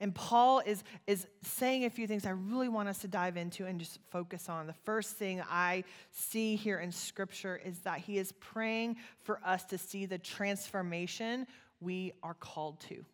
And 0.00 0.14
Paul 0.14 0.60
is, 0.60 0.84
is 1.06 1.26
saying 1.42 1.84
a 1.84 1.90
few 1.90 2.06
things 2.06 2.26
I 2.26 2.30
really 2.30 2.68
want 2.68 2.88
us 2.88 2.98
to 2.98 3.08
dive 3.08 3.36
into 3.36 3.64
and 3.64 3.78
just 3.78 3.98
focus 4.10 4.48
on. 4.48 4.66
The 4.66 4.72
first 4.72 5.16
thing 5.16 5.42
I 5.48 5.84
see 6.12 6.56
here 6.56 6.78
in 6.78 6.92
Scripture 6.92 7.60
is 7.64 7.78
that 7.80 8.00
he 8.00 8.18
is 8.18 8.32
praying 8.32 8.96
for 9.22 9.40
us 9.44 9.64
to 9.66 9.78
see 9.78 10.06
the 10.06 10.18
transformation 10.18 11.46
we 11.80 12.12
are 12.22 12.34
called 12.34 12.80
to. 12.88 13.04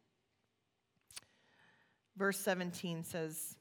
Verse 2.17 2.39
17 2.39 3.05
says, 3.05 3.57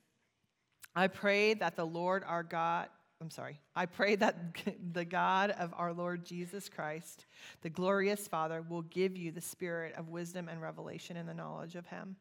I 0.99 1.07
pray 1.07 1.53
that 1.53 1.77
the 1.77 1.85
Lord 1.85 2.25
our 2.27 2.43
God, 2.43 2.89
I'm 3.21 3.29
sorry, 3.29 3.61
I 3.73 3.85
pray 3.85 4.17
that 4.17 4.35
the 4.93 5.05
God 5.05 5.51
of 5.51 5.73
our 5.77 5.93
Lord 5.93 6.25
Jesus 6.25 6.67
Christ, 6.67 7.25
the 7.61 7.69
glorious 7.69 8.27
Father, 8.27 8.61
will 8.61 8.81
give 8.81 9.15
you 9.15 9.31
the 9.31 9.39
spirit 9.39 9.95
of 9.95 10.09
wisdom 10.09 10.49
and 10.49 10.61
revelation 10.61 11.15
in 11.15 11.25
the 11.25 11.33
knowledge 11.33 11.75
of 11.75 11.85
Him. 11.85 12.17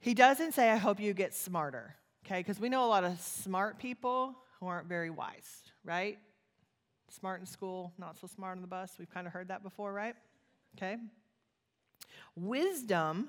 He 0.00 0.12
doesn't 0.12 0.54
say, 0.54 0.72
I 0.72 0.76
hope 0.76 0.98
you 0.98 1.14
get 1.14 1.36
smarter, 1.36 1.94
okay? 2.26 2.40
Because 2.40 2.58
we 2.58 2.68
know 2.68 2.84
a 2.84 2.88
lot 2.88 3.04
of 3.04 3.20
smart 3.20 3.78
people 3.78 4.34
who 4.58 4.66
aren't 4.66 4.88
very 4.88 5.10
wise, 5.10 5.62
right? 5.84 6.18
Smart 7.10 7.38
in 7.38 7.46
school, 7.46 7.92
not 7.96 8.18
so 8.18 8.26
smart 8.26 8.56
on 8.56 8.60
the 8.60 8.66
bus. 8.66 8.96
We've 8.98 9.08
kind 9.08 9.28
of 9.28 9.32
heard 9.32 9.46
that 9.48 9.62
before, 9.62 9.92
right? 9.92 10.16
Okay. 10.76 10.96
Wisdom 12.34 13.28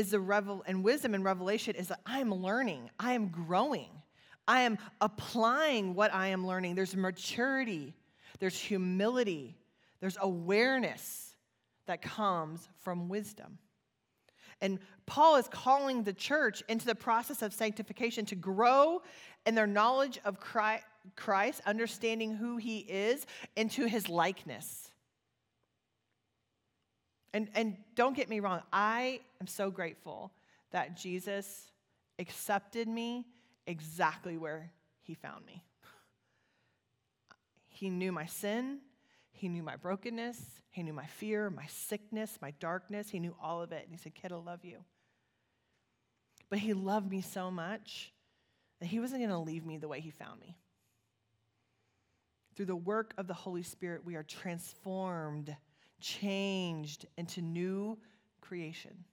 is 0.00 0.10
the 0.10 0.18
revel 0.18 0.64
and 0.66 0.82
wisdom 0.82 1.14
and 1.14 1.22
revelation 1.22 1.76
is 1.76 1.88
that 1.88 2.00
I 2.06 2.20
am 2.20 2.34
learning, 2.34 2.90
I 2.98 3.12
am 3.12 3.28
growing, 3.28 3.90
I 4.48 4.62
am 4.62 4.78
applying 5.00 5.94
what 5.94 6.12
I 6.12 6.28
am 6.28 6.46
learning. 6.46 6.74
There's 6.74 6.96
maturity, 6.96 7.94
there's 8.38 8.58
humility, 8.58 9.58
there's 10.00 10.16
awareness 10.20 11.36
that 11.86 12.00
comes 12.00 12.66
from 12.78 13.08
wisdom. 13.10 13.58
And 14.62 14.78
Paul 15.04 15.36
is 15.36 15.48
calling 15.48 16.02
the 16.02 16.12
church 16.12 16.62
into 16.68 16.86
the 16.86 16.94
process 16.94 17.42
of 17.42 17.52
sanctification 17.52 18.24
to 18.26 18.34
grow 18.34 19.02
in 19.44 19.54
their 19.54 19.66
knowledge 19.66 20.18
of 20.24 20.38
Christ, 20.40 21.60
understanding 21.66 22.34
who 22.34 22.56
he 22.56 22.78
is, 22.78 23.26
into 23.56 23.84
his 23.84 24.08
likeness. 24.08 24.89
And, 27.32 27.48
and 27.54 27.76
don't 27.94 28.16
get 28.16 28.28
me 28.28 28.40
wrong, 28.40 28.62
I 28.72 29.20
am 29.40 29.46
so 29.46 29.70
grateful 29.70 30.32
that 30.72 30.96
Jesus 30.96 31.70
accepted 32.18 32.88
me 32.88 33.26
exactly 33.66 34.36
where 34.36 34.72
he 35.02 35.14
found 35.14 35.46
me. 35.46 35.64
He 37.68 37.88
knew 37.88 38.12
my 38.12 38.26
sin, 38.26 38.80
he 39.30 39.48
knew 39.48 39.62
my 39.62 39.76
brokenness, 39.76 40.60
he 40.70 40.82
knew 40.84 40.92
my 40.92 41.06
fear, 41.06 41.50
my 41.50 41.66
sickness, 41.66 42.38
my 42.40 42.52
darkness. 42.60 43.10
He 43.10 43.18
knew 43.18 43.34
all 43.42 43.60
of 43.60 43.72
it. 43.72 43.82
And 43.84 43.92
he 43.92 43.98
said, 43.98 44.14
Kid, 44.14 44.32
I 44.32 44.36
love 44.36 44.64
you. 44.64 44.78
But 46.48 46.60
he 46.60 46.74
loved 46.74 47.10
me 47.10 47.20
so 47.20 47.50
much 47.50 48.12
that 48.80 48.86
he 48.86 49.00
wasn't 49.00 49.20
going 49.20 49.30
to 49.30 49.38
leave 49.38 49.66
me 49.66 49.78
the 49.78 49.88
way 49.88 50.00
he 50.00 50.10
found 50.10 50.40
me. 50.40 50.56
Through 52.54 52.66
the 52.66 52.76
work 52.76 53.14
of 53.18 53.26
the 53.26 53.34
Holy 53.34 53.62
Spirit, 53.62 54.04
we 54.04 54.14
are 54.14 54.22
transformed 54.22 55.56
changed 56.00 57.06
into 57.16 57.40
new 57.40 57.98
creation. 58.40 59.04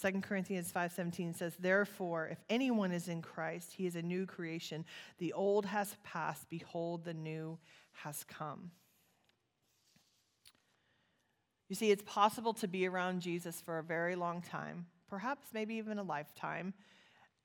2 0.00 0.22
Corinthians 0.22 0.72
5:17 0.72 1.34
says, 1.34 1.56
"Therefore, 1.56 2.26
if 2.26 2.42
anyone 2.48 2.90
is 2.90 3.08
in 3.08 3.22
Christ, 3.22 3.74
he 3.74 3.86
is 3.86 3.94
a 3.94 4.02
new 4.02 4.26
creation. 4.26 4.84
The 5.18 5.32
old 5.32 5.66
has 5.66 5.96
passed; 6.02 6.48
behold, 6.48 7.04
the 7.04 7.14
new 7.14 7.60
has 7.92 8.24
come." 8.24 8.72
You 11.68 11.76
see, 11.76 11.90
it's 11.90 12.02
possible 12.04 12.52
to 12.54 12.68
be 12.68 12.86
around 12.86 13.20
Jesus 13.22 13.60
for 13.60 13.78
a 13.78 13.82
very 13.82 14.16
long 14.16 14.42
time, 14.42 14.90
perhaps 15.06 15.52
maybe 15.52 15.76
even 15.76 15.98
a 15.98 16.02
lifetime, 16.02 16.74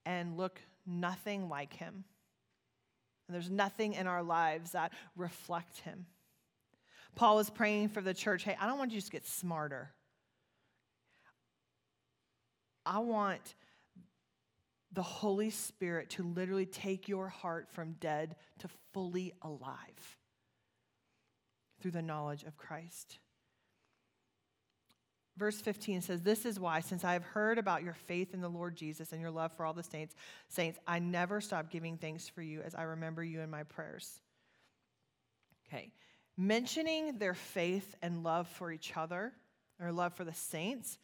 and 0.05 0.35
look 0.35 0.61
nothing 0.85 1.47
like 1.49 1.73
him. 1.73 2.05
And 3.27 3.35
there's 3.35 3.49
nothing 3.49 3.93
in 3.93 4.07
our 4.07 4.23
lives 4.23 4.71
that 4.71 4.93
reflect 5.15 5.79
him. 5.79 6.07
Paul 7.17 7.37
was 7.37 7.49
praying 7.49 7.89
for 7.89 7.99
the 7.99 8.13
church 8.13 8.43
hey, 8.43 8.55
I 8.61 8.67
don't 8.67 8.77
want 8.77 8.91
you 8.91 9.01
to 9.01 9.09
get 9.09 9.27
smarter. 9.27 9.89
I 12.85 12.99
want 12.99 13.55
the 14.93 15.01
Holy 15.01 15.49
Spirit 15.49 16.11
to 16.11 16.23
literally 16.23 16.65
take 16.65 17.09
your 17.09 17.27
heart 17.27 17.69
from 17.69 17.93
dead 17.99 18.35
to 18.59 18.69
fully 18.93 19.33
alive 19.41 20.17
through 21.81 21.91
the 21.91 22.01
knowledge 22.01 22.43
of 22.43 22.55
Christ. 22.55 23.17
Verse 25.37 25.59
15 25.59 26.01
says, 26.01 26.21
This 26.21 26.45
is 26.45 26.59
why, 26.59 26.79
since 26.79 27.03
I 27.03 27.13
have 27.13 27.23
heard 27.23 27.57
about 27.57 27.83
your 27.83 27.93
faith 27.93 28.33
in 28.33 28.41
the 28.41 28.49
Lord 28.49 28.75
Jesus 28.75 29.11
and 29.11 29.21
your 29.21 29.29
love 29.29 29.51
for 29.51 29.65
all 29.65 29.73
the 29.73 29.83
saints, 29.83 30.15
saints, 30.47 30.79
I 30.87 30.99
never 30.99 31.41
stop 31.41 31.69
giving 31.69 31.97
thanks 31.97 32.27
for 32.27 32.41
you 32.41 32.61
as 32.61 32.73
I 32.73 32.83
remember 32.83 33.23
you 33.23 33.41
in 33.41 33.49
my 33.49 33.63
prayers. 33.63 34.21
Okay 35.67 35.91
mentioning 36.37 37.17
their 37.17 37.33
faith 37.33 37.95
and 38.01 38.23
love 38.23 38.47
for 38.47 38.71
each 38.71 38.95
other, 38.95 39.33
or 39.79 39.91
love 39.91 40.13
for 40.13 40.23
the 40.23 40.33
saints, 40.33 40.97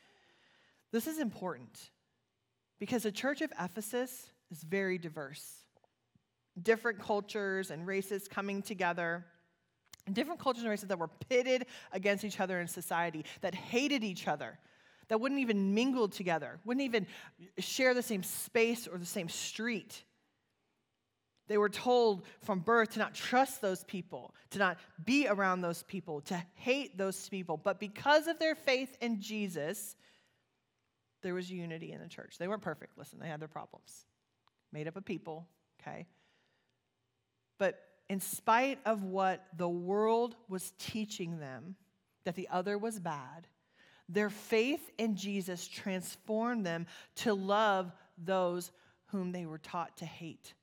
this 0.92 1.08
is 1.08 1.20
important 1.20 1.90
because 2.80 3.04
the 3.04 3.12
church 3.12 3.42
of 3.42 3.52
Ephesus 3.60 4.28
is 4.52 4.62
very 4.64 4.98
diverse. 4.98 5.66
Different 6.62 7.00
cultures 7.00 7.72
and 7.72 7.88
races 7.88 8.28
coming 8.28 8.62
together. 8.62 9.26
different 10.12 10.40
cultures 10.40 10.64
and 10.64 10.70
races 10.70 10.90
that 10.90 11.00
were 11.00 11.10
pitted 11.30 11.66
against 11.94 12.26
each 12.26 12.40
other 12.40 12.60
in 12.60 12.68
society, 12.68 13.26
that 13.42 13.56
hated 13.56 14.04
each 14.04 14.28
other, 14.28 14.60
that 15.08 15.20
wouldn't 15.20 15.40
even 15.40 15.74
mingle 15.74 16.10
together, 16.10 16.60
wouldn't 16.66 16.84
even 16.84 17.08
share 17.58 17.94
the 17.94 18.02
same 18.02 18.24
space 18.24 18.88
or 18.88 18.98
the 18.98 19.06
same 19.06 19.30
street. 19.30 20.04
They 21.48 21.58
were 21.58 21.70
told 21.70 22.26
from 22.42 22.60
birth 22.60 22.92
to 22.92 23.00
not 23.00 23.14
trust 23.14 23.62
those 23.62 23.84
people, 23.84 24.34
to 24.52 24.60
not 24.60 24.78
be 25.04 25.28
around 25.28 25.62
those 25.62 25.84
people, 25.84 26.22
to 26.22 26.42
hate 26.56 26.98
those 26.98 27.28
people. 27.28 27.58
But 27.58 27.80
because 27.80 28.28
of 28.28 28.40
their 28.40 28.56
faith 28.56 28.98
in 29.02 29.22
Jesus, 29.22 29.96
there 31.22 31.34
was 31.34 31.52
unity 31.52 31.92
in 31.92 32.02
the 32.02 32.08
church. 32.08 32.38
They 32.38 32.48
weren't 32.48 32.62
perfect. 32.62 32.98
Listen, 32.98 33.20
they 33.20 33.28
had 33.28 33.42
their 33.42 33.48
problems. 33.48 34.06
Made 34.72 34.88
up 34.88 34.96
of 34.96 35.06
people, 35.06 35.48
okay? 35.82 36.08
But 37.58 37.80
in 38.10 38.20
spite 38.20 38.80
of 38.86 39.04
what 39.04 39.46
the 39.58 39.70
world 39.70 40.36
was 40.48 40.74
teaching 40.78 41.40
them, 41.40 41.76
that 42.26 42.36
the 42.36 42.48
other 42.50 42.78
was 42.78 43.00
bad, 43.00 43.48
their 44.10 44.30
faith 44.30 44.92
in 44.98 45.16
Jesus 45.16 45.68
transformed 45.68 46.66
them 46.66 46.86
to 47.16 47.34
love 47.34 47.92
those 48.18 48.72
whom 49.08 49.32
they 49.32 49.46
were 49.46 49.58
taught 49.58 49.98
to 49.98 50.06
hate. 50.06 50.54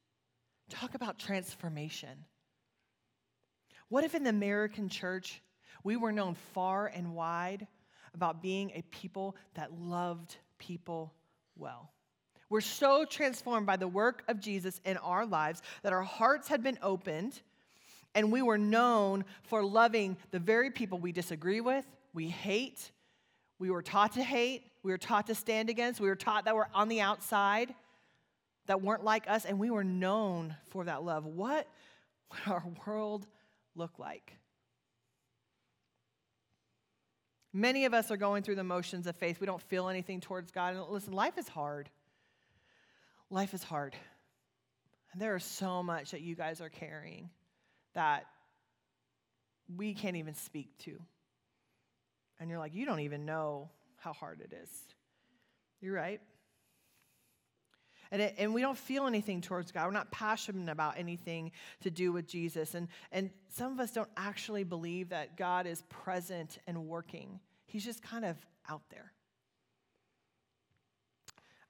Talk 0.71 0.95
about 0.95 1.19
transformation. 1.19 2.25
What 3.89 4.05
if 4.05 4.15
in 4.15 4.23
the 4.23 4.31
American 4.31 4.89
church 4.89 5.43
we 5.83 5.97
were 5.97 6.13
known 6.13 6.37
far 6.55 6.87
and 6.87 7.15
wide 7.15 7.67
about 8.15 8.41
being 8.41 8.71
a 8.75 8.83
people 8.91 9.37
that 9.55 9.79
loved 9.79 10.37
people 10.59 11.13
well? 11.57 11.91
We're 12.49 12.61
so 12.61 13.05
transformed 13.05 13.67
by 13.67 13.77
the 13.77 13.89
work 13.89 14.23
of 14.29 14.41
Jesus 14.41 14.81
in 14.85 14.97
our 14.99 15.27
lives 15.27 15.61
that 15.83 15.93
our 15.93 16.03
hearts 16.03 16.49
had 16.49 16.63
been 16.63 16.79
opened 16.83 17.43
and 18.15 18.33
we 18.33 18.43
were 18.43 18.59
known 18.59 19.25
for 19.43 19.65
loving 19.65 20.17
the 20.31 20.39
very 20.39 20.71
people 20.71 20.99
we 20.99 21.13
disagree 21.13 21.61
with, 21.61 21.87
we 22.13 22.29
hate, 22.29 22.91
we 23.59 23.71
were 23.71 23.83
taught 23.83 24.13
to 24.13 24.23
hate, 24.23 24.65
we 24.83 24.91
were 24.91 24.99
taught 24.99 25.27
to 25.29 25.35
stand 25.35 25.71
against, 25.71 26.01
we 26.01 26.09
were 26.09 26.17
taught 26.17 26.45
that 26.47 26.57
we're 26.57 26.67
on 26.75 26.89
the 26.89 27.01
outside, 27.01 27.75
that 28.67 28.83
weren't 28.83 29.05
like 29.05 29.29
us, 29.29 29.45
and 29.45 29.59
we 29.59 29.71
were 29.71 29.85
known 29.85 30.57
for 30.69 30.85
that 30.85 31.03
love. 31.03 31.25
What 31.25 31.67
would 32.31 32.53
our 32.53 32.65
world 32.87 33.27
look 33.75 33.99
like? 33.99 34.37
Many 37.53 37.85
of 37.85 37.95
us 37.95 38.11
are 38.11 38.17
going 38.17 38.45
through 38.45 38.55
the 38.55 38.65
motions 38.65 39.07
of 39.07 39.17
faith. 39.17 39.41
We 39.41 39.47
don't 39.47 39.63
feel 39.63 39.89
anything 39.89 40.21
towards 40.21 40.53
God. 40.53 40.75
And 40.77 40.85
listen, 40.89 41.13
life 41.13 41.37
is 41.37 41.49
hard. 41.49 41.91
Life 43.29 43.55
is 43.55 43.65
hard. 43.65 43.97
And 45.13 45.21
there 45.21 45.35
is 45.35 45.45
so 45.45 45.83
much 45.83 46.13
that 46.13 46.21
you 46.21 46.37
guys 46.37 46.61
are 46.61 46.69
carrying 46.69 47.31
that 47.95 48.27
we 49.77 49.95
can't 49.95 50.17
even 50.17 50.35
speak 50.35 50.69
to. 50.85 51.01
And 52.39 52.49
you're 52.49 52.59
like, 52.61 52.75
you 52.75 52.87
don't 52.87 53.01
even 53.01 53.25
know 53.27 53.71
how 53.97 54.13
hard 54.13 54.41
it 54.41 54.53
is. 54.63 54.71
You're 55.81 55.95
right. 55.95 56.21
And, 58.13 58.23
it, 58.23 58.35
and 58.39 58.53
we 58.53 58.61
don't 58.61 58.77
feel 58.77 59.07
anything 59.07 59.41
towards 59.41 59.71
God. 59.71 59.87
We're 59.87 59.93
not 59.93 60.11
passionate 60.11 60.71
about 60.71 60.99
anything 60.99 61.53
to 61.83 61.91
do 61.91 62.13
with 62.13 62.27
Jesus. 62.27 62.75
And, 62.75 62.89
and 63.13 63.31
some 63.51 63.73
of 63.73 63.79
us 63.79 63.93
don't 63.93 64.11
actually 64.17 64.65
believe 64.65 65.11
that 65.11 65.37
God 65.37 65.67
is 65.67 65.83
present 65.89 66.59
and 66.67 66.87
working, 66.87 67.41
He's 67.67 67.85
just 67.85 68.03
kind 68.03 68.25
of 68.25 68.37
out 68.69 68.83
there. 68.91 69.13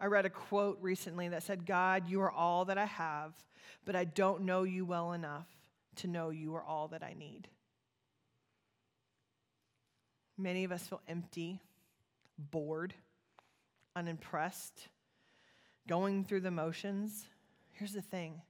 I 0.00 0.06
read 0.06 0.25
a 0.25 0.30
quote 0.30 0.78
recently 0.80 1.28
that 1.28 1.42
said, 1.42 1.66
God, 1.66 2.09
you 2.09 2.23
are 2.23 2.30
all 2.30 2.64
that 2.64 2.78
I 2.78 2.87
have, 2.87 3.35
but 3.85 3.94
I 3.94 4.04
don't 4.04 4.44
know 4.44 4.62
you 4.62 4.87
well 4.87 5.12
enough 5.12 5.47
to 5.97 6.06
know 6.09 6.30
you 6.30 6.54
are 6.54 6.62
all 6.62 6.88
that 6.88 7.02
I 7.02 7.12
need. 7.12 7.49
Many 10.38 10.64
of 10.64 10.73
us 10.73 10.87
feel 10.87 11.02
empty, 11.06 11.61
bored, 12.38 12.94
unimpressed, 13.94 14.88
going 15.91 16.23
through 16.25 16.41
the 16.41 16.53
motions. 16.53 17.26
Here's 17.73 17.93
the 17.93 18.00
thing 18.00 18.41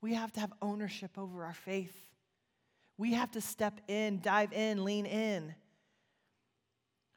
we 0.00 0.14
have 0.14 0.32
to 0.32 0.40
have 0.40 0.52
ownership 0.62 1.18
over 1.18 1.44
our 1.44 1.52
faith. 1.52 1.94
We 2.96 3.12
have 3.12 3.30
to 3.32 3.42
step 3.42 3.78
in, 3.88 4.20
dive 4.20 4.54
in, 4.54 4.84
lean 4.84 5.04
in. 5.04 5.54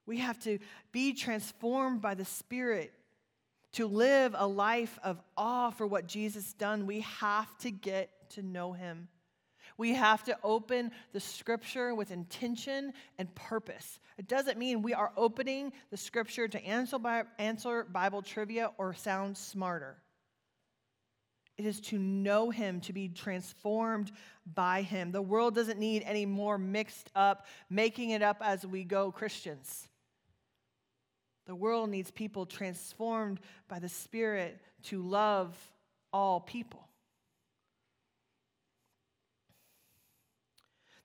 We 0.06 0.18
have 0.18 0.38
to 0.44 0.60
be 0.92 1.14
transformed 1.14 2.02
by 2.02 2.16
the 2.16 2.26
Spirit 2.26 2.92
to 3.74 3.88
live 3.88 4.36
a 4.38 4.46
life 4.46 5.00
of 5.06 5.22
awe 5.38 5.70
for 5.70 5.88
what 5.88 6.06
Jesus 6.06 6.52
done. 6.52 6.86
We 6.86 7.00
have 7.00 7.58
to 7.60 7.72
get 7.72 8.30
to 8.32 8.42
know 8.42 8.74
him. 8.74 9.08
We 9.82 9.96
have 9.96 10.24
to 10.26 10.38
open 10.44 10.91
the 11.12 11.20
scripture 11.20 11.96
with 11.96 12.12
intention 12.12 12.94
and 13.17 13.34
purpose. 13.34 14.00
It 14.20 14.28
doesn't 14.28 14.60
mean 14.60 14.84
we 14.84 14.94
are 14.94 15.12
opening 15.17 15.74
the 15.89 15.98
scripture 15.98 16.48
to 16.48 16.63
answer, 16.63 17.00
answer 17.39 17.84
Bible 17.86 18.22
trivia 18.22 18.70
or 18.78 18.94
sound 18.94 19.36
smarter. 19.36 19.98
It 21.58 21.65
is 21.65 21.82
to 21.82 21.98
know 21.98 22.52
him, 22.52 22.82
to 22.82 22.94
be 22.94 23.10
transformed 23.10 24.12
by 24.54 24.84
him. 24.84 25.12
The 25.12 25.20
world 25.20 25.56
doesn't 25.56 25.80
need 25.80 26.04
any 26.06 26.28
more 26.28 26.60
mixed 26.60 27.10
up, 27.15 27.48
making 27.67 28.12
it 28.12 28.22
up 28.22 28.38
as 28.41 28.63
we 28.63 28.84
go 28.84 29.12
Christians. 29.12 29.88
The 31.48 31.56
world 31.56 31.89
needs 31.89 32.12
people 32.12 32.46
transformed 32.46 33.39
by 33.67 33.80
the 33.80 33.89
Spirit 33.89 34.62
to 34.84 35.02
love 35.02 35.58
all 36.13 36.39
people. 36.39 36.88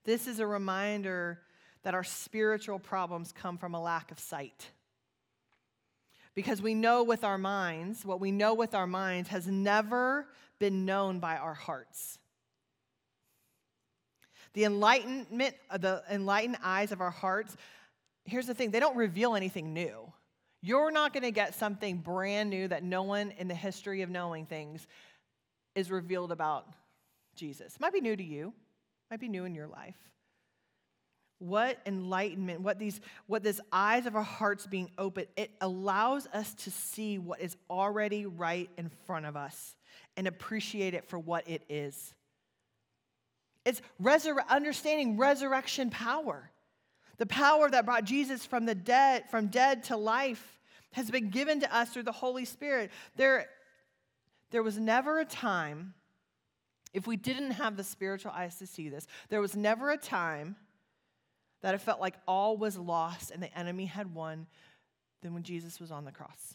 This 0.07 0.29
is 0.29 0.39
a 0.39 0.47
reminder 0.47 1.41
that 1.83 1.93
our 1.93 2.05
spiritual 2.05 2.79
problems 2.79 3.33
come 3.33 3.59
from 3.59 3.75
a 3.75 3.83
lack 3.83 4.13
of 4.13 4.21
sight. 4.21 4.71
Because 6.35 6.63
we 6.63 6.75
know 6.75 7.03
with 7.03 7.25
our 7.25 7.39
minds, 7.39 8.05
what 8.05 8.21
we 8.21 8.31
know 8.31 8.55
with 8.55 8.75
our 8.75 8.87
minds 8.87 9.29
has 9.31 9.49
never 9.49 10.29
been 10.61 10.85
known 10.85 11.19
by 11.19 11.37
our 11.37 11.55
hearts. 11.55 12.19
The 14.55 14.65
enlightenment, 14.65 15.57
uh, 15.71 15.79
the 15.79 16.05
enlightened 16.09 16.59
eyes 16.63 16.93
of 16.93 17.01
our 17.01 17.11
hearts, 17.11 17.57
here's 18.25 18.47
the 18.47 18.55
thing, 18.55 18.71
they 18.71 18.81
don't 18.81 18.97
reveal 18.97 19.35
anything 19.35 19.75
new. 19.75 20.13
You're 20.63 20.93
not 20.93 21.13
going 21.13 21.25
to 21.25 21.33
get 21.33 21.57
something 21.57 21.99
brand 21.99 22.51
new 22.51 22.69
that 22.69 22.85
no 22.85 23.03
one 23.03 23.33
in 23.39 23.49
the 23.49 23.55
history 23.55 24.03
of 24.03 24.11
knowing 24.11 24.47
things 24.47 24.87
is 25.75 25.91
revealed 25.91 26.31
about 26.31 26.67
Jesus. 27.35 27.75
It 27.75 27.81
might 27.81 27.93
be 27.93 28.01
new 28.01 28.17
to 28.17 28.25
you, 28.25 28.53
might 29.11 29.21
be 29.21 29.29
new 29.29 29.45
in 29.45 29.55
your 29.55 29.69
life. 29.69 29.97
What 31.39 31.79
enlightenment, 31.85 32.63
what 32.63 32.79
these 32.79 32.99
what 33.27 33.43
this 33.43 33.61
eyes 33.71 34.07
of 34.07 34.17
our 34.17 34.23
hearts 34.23 34.67
being 34.67 34.91
open, 34.97 35.27
it 35.37 35.51
allows 35.61 36.27
us 36.33 36.55
to 36.65 36.71
see 36.71 37.19
what 37.19 37.41
is 37.41 37.57
already 37.69 38.25
right 38.25 38.71
in 38.79 38.89
front 39.07 39.27
of 39.27 39.37
us 39.37 39.77
and 40.17 40.27
appreciate 40.27 40.95
it 40.95 41.09
for 41.09 41.19
what 41.19 41.47
it 41.49 41.63
is. 41.69 42.15
It's 43.67 43.83
resur- 44.03 44.49
understanding 44.49 45.19
resurrection 45.19 45.91
power. 45.91 46.51
The 47.19 47.27
power 47.27 47.69
that 47.71 47.85
brought 47.85 48.05
Jesus 48.05 48.47
from 48.47 48.65
the 48.65 48.75
dead, 48.75 49.25
from 49.31 49.49
dead 49.49 49.85
to 49.85 49.97
life, 49.97 50.59
has 50.93 51.11
been 51.11 51.31
given 51.31 51.61
to 51.61 51.77
us 51.77 51.91
through 51.91 52.05
the 52.05 52.13
Holy 52.13 52.45
Spirit. 52.45 52.91
There, 53.17 53.47
there 54.53 54.63
was 54.63 54.79
never 54.79 55.19
a 55.19 55.25
time 55.25 55.95
if 56.93 57.07
we 57.07 57.17
didn't 57.17 57.53
have 57.53 57.77
the 57.77 57.85
spiritual 57.85 58.33
eyes 58.33 58.57
to 58.59 58.67
see 58.67 58.89
this, 58.89 59.07
there 59.29 59.41
was 59.41 59.57
never 59.57 59.91
a 59.91 59.97
time 59.97 60.57
that 61.63 61.75
it 61.75 61.81
felt 61.81 62.01
like 62.01 62.15
all 62.27 62.57
was 62.57 62.79
lost 62.79 63.31
and 63.31 63.43
the 63.43 63.59
enemy 63.59 63.87
had 63.87 64.15
won 64.15 64.47
than 65.23 65.35
when 65.35 65.43
Jesus 65.43 65.81
was 65.81 65.91
on 65.91 66.05
the 66.05 66.13
cross. 66.13 66.55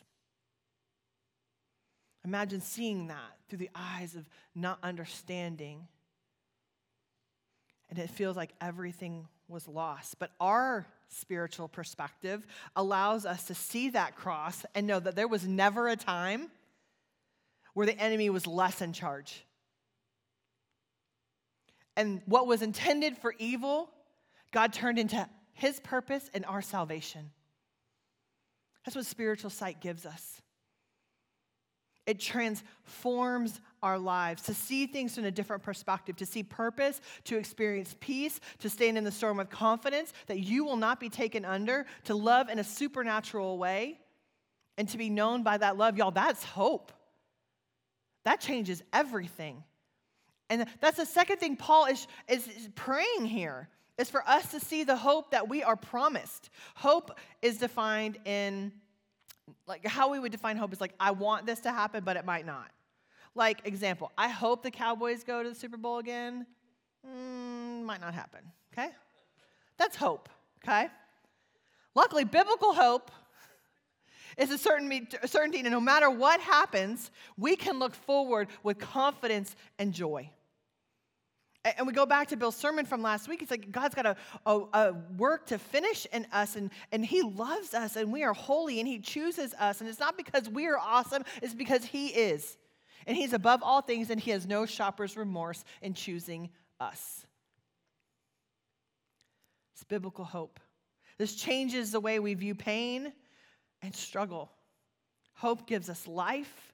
Imagine 2.24 2.62
seeing 2.62 3.08
that 3.08 3.38
through 3.50 3.58
the 3.58 3.70
eyes 3.76 4.16
of 4.16 4.30
not 4.54 4.78
understanding. 4.84 5.88
And 7.90 8.00
it 8.00 8.10
feels 8.10 8.38
like 8.38 8.52
everything 8.62 9.28
was 9.48 9.68
lost. 9.68 10.20
But 10.20 10.32
our 10.40 10.86
spiritual 11.10 11.68
perspective 11.68 12.46
allows 12.76 13.26
us 13.26 13.46
to 13.46 13.56
see 13.56 13.90
that 13.90 14.16
cross 14.16 14.66
and 14.76 14.88
know 14.88 15.00
that 15.00 15.16
there 15.16 15.28
was 15.28 15.46
never 15.46 15.88
a 15.88 15.96
time 15.96 16.50
where 17.74 17.86
the 17.86 17.98
enemy 18.00 18.30
was 18.30 18.48
less 18.48 18.82
in 18.82 18.94
charge. 18.94 19.44
And 22.02 22.20
what 22.26 22.48
was 22.48 22.64
intended 22.64 23.16
for 23.16 23.36
evil, 23.38 23.92
God 24.52 24.74
turned 24.74 24.98
into 24.98 25.30
his 25.54 25.80
purpose 25.82 26.32
and 26.34 26.44
our 26.48 26.64
salvation. 26.64 27.30
That's 28.84 28.96
what 28.96 29.06
spiritual 29.06 29.52
sight 29.52 29.82
gives 29.82 30.08
us. 30.08 30.42
It 32.08 32.20
transforms 32.20 33.62
our 33.84 34.00
lives 34.00 34.42
to 34.44 34.56
see 34.56 34.88
things 34.88 35.14
from 35.14 35.26
a 35.26 35.32
different 35.32 35.62
perspective, 35.62 36.16
to 36.16 36.26
see 36.26 36.42
purpose, 36.42 37.00
to 37.26 37.38
experience 37.38 37.96
peace, 38.00 38.40
to 38.62 38.70
stand 38.72 38.98
in 38.98 39.04
the 39.04 39.12
storm 39.12 39.38
with 39.38 39.52
confidence 39.52 40.12
that 40.26 40.40
you 40.40 40.66
will 40.66 40.78
not 40.78 41.00
be 41.00 41.08
taken 41.08 41.46
under, 41.46 41.86
to 42.06 42.16
love 42.16 42.50
in 42.50 42.58
a 42.58 42.64
supernatural 42.64 43.60
way, 43.60 44.00
and 44.76 44.90
to 44.90 44.98
be 44.98 45.12
known 45.12 45.44
by 45.44 45.56
that 45.56 45.78
love. 45.78 46.00
Y'all, 46.00 46.10
that's 46.10 46.44
hope. 46.44 46.92
That 48.26 48.42
changes 48.42 48.82
everything. 48.92 49.64
And 50.52 50.66
that's 50.82 50.98
the 50.98 51.06
second 51.06 51.38
thing 51.38 51.56
Paul 51.56 51.86
is, 51.86 52.08
is, 52.28 52.46
praying 52.76 53.26
here 53.26 53.70
is 53.98 54.10
for 54.10 54.22
us 54.28 54.52
to 54.52 54.60
see 54.60 54.84
the 54.84 54.98
hope 54.98 55.32
that 55.32 55.48
we 55.48 55.64
are 55.64 55.78
promised. 55.78 56.50
Hope 56.76 57.18
is 57.42 57.58
defined 57.58 58.18
in, 58.26 58.74
like, 59.66 59.88
how 59.88 60.12
we 60.12 60.20
would 60.20 60.34
define 60.34 60.58
hope 60.58 60.74
is 60.74 60.82
like, 60.82 60.94
I 61.00 61.12
want 61.12 61.46
this 61.46 61.62
to 61.62 61.72
happen, 61.72 62.04
but 62.04 62.18
it 62.18 62.26
might 62.26 62.46
not. 62.46 62.70
Like, 63.34 63.62
example, 63.64 64.12
I 64.18 64.28
hope 64.28 64.62
the 64.62 64.72
Cowboys 64.72 65.24
go 65.24 65.42
to 65.42 65.48
the 65.48 65.56
Super 65.56 65.78
Bowl 65.78 66.00
again. 66.00 66.46
Mm, 67.08 67.84
might 67.84 68.02
not 68.02 68.14
happen, 68.14 68.42
okay? 68.74 68.90
That's 69.78 69.96
hope, 69.96 70.28
okay? 70.62 70.90
Luckily, 71.96 72.26
biblical 72.26 72.74
hope 72.74 73.10
is 74.38 74.52
a 74.52 74.58
certain 74.58 75.08
certainty, 75.26 75.60
and 75.60 75.72
no 75.72 75.80
matter 75.80 76.10
what 76.10 76.42
happens, 76.42 77.10
we 77.38 77.56
can 77.56 77.80
look 77.80 77.96
forward 77.96 78.50
with 78.64 78.80
confidence 78.80 79.56
and 79.80 79.94
joy. 79.94 80.30
And 81.64 81.86
we 81.86 81.94
go 81.94 82.08
back 82.08 82.28
to 82.30 82.38
Bill's 82.38 82.56
sermon 82.56 82.86
from 82.86 83.04
last 83.04 83.28
week. 83.28 83.44
It's 83.44 83.52
like 83.52 83.72
God's 83.72 83.94
got 83.94 84.08
a, 84.08 84.16
a, 84.48 84.62
a, 84.74 84.94
work 85.18 85.46
to 85.48 85.60
finish 85.60 86.08
in 86.12 86.26
us, 86.32 86.56
and, 86.56 86.72
and 86.92 87.06
He 87.06 87.22
loves 87.22 87.76
us, 87.76 87.96
and 87.96 88.12
we 88.12 88.24
are 88.24 88.34
holy, 88.34 88.80
and 88.80 88.88
He 88.88 88.98
chooses 88.98 89.54
us. 89.54 89.80
And 89.80 89.88
it's 89.88 90.00
not 90.00 90.18
because 90.18 90.50
we 90.50 90.68
are 90.68 90.78
awesome, 90.78 91.24
it's 91.42 91.54
because 91.54 91.86
He 91.86 92.08
is. 92.08 92.58
And 93.06 93.16
He's 93.16 93.34
above 93.34 93.62
all 93.62 93.82
things, 93.82 94.10
and 94.10 94.20
He 94.20 94.32
has 94.32 94.48
no 94.48 94.66
shopper's 94.66 95.16
remorse 95.16 95.64
in 95.84 95.94
choosing 95.94 96.50
us. 96.80 97.28
It's 99.76 99.84
biblical 99.84 100.26
hope. 100.26 100.60
This 101.20 101.36
changes 101.36 101.92
the 101.92 102.00
way 102.00 102.18
we 102.18 102.34
view 102.34 102.56
pain 102.56 103.14
and 103.84 103.94
struggle. 103.94 104.52
Hope 105.34 105.68
gives 105.68 105.90
us 105.90 106.08
life, 106.08 106.74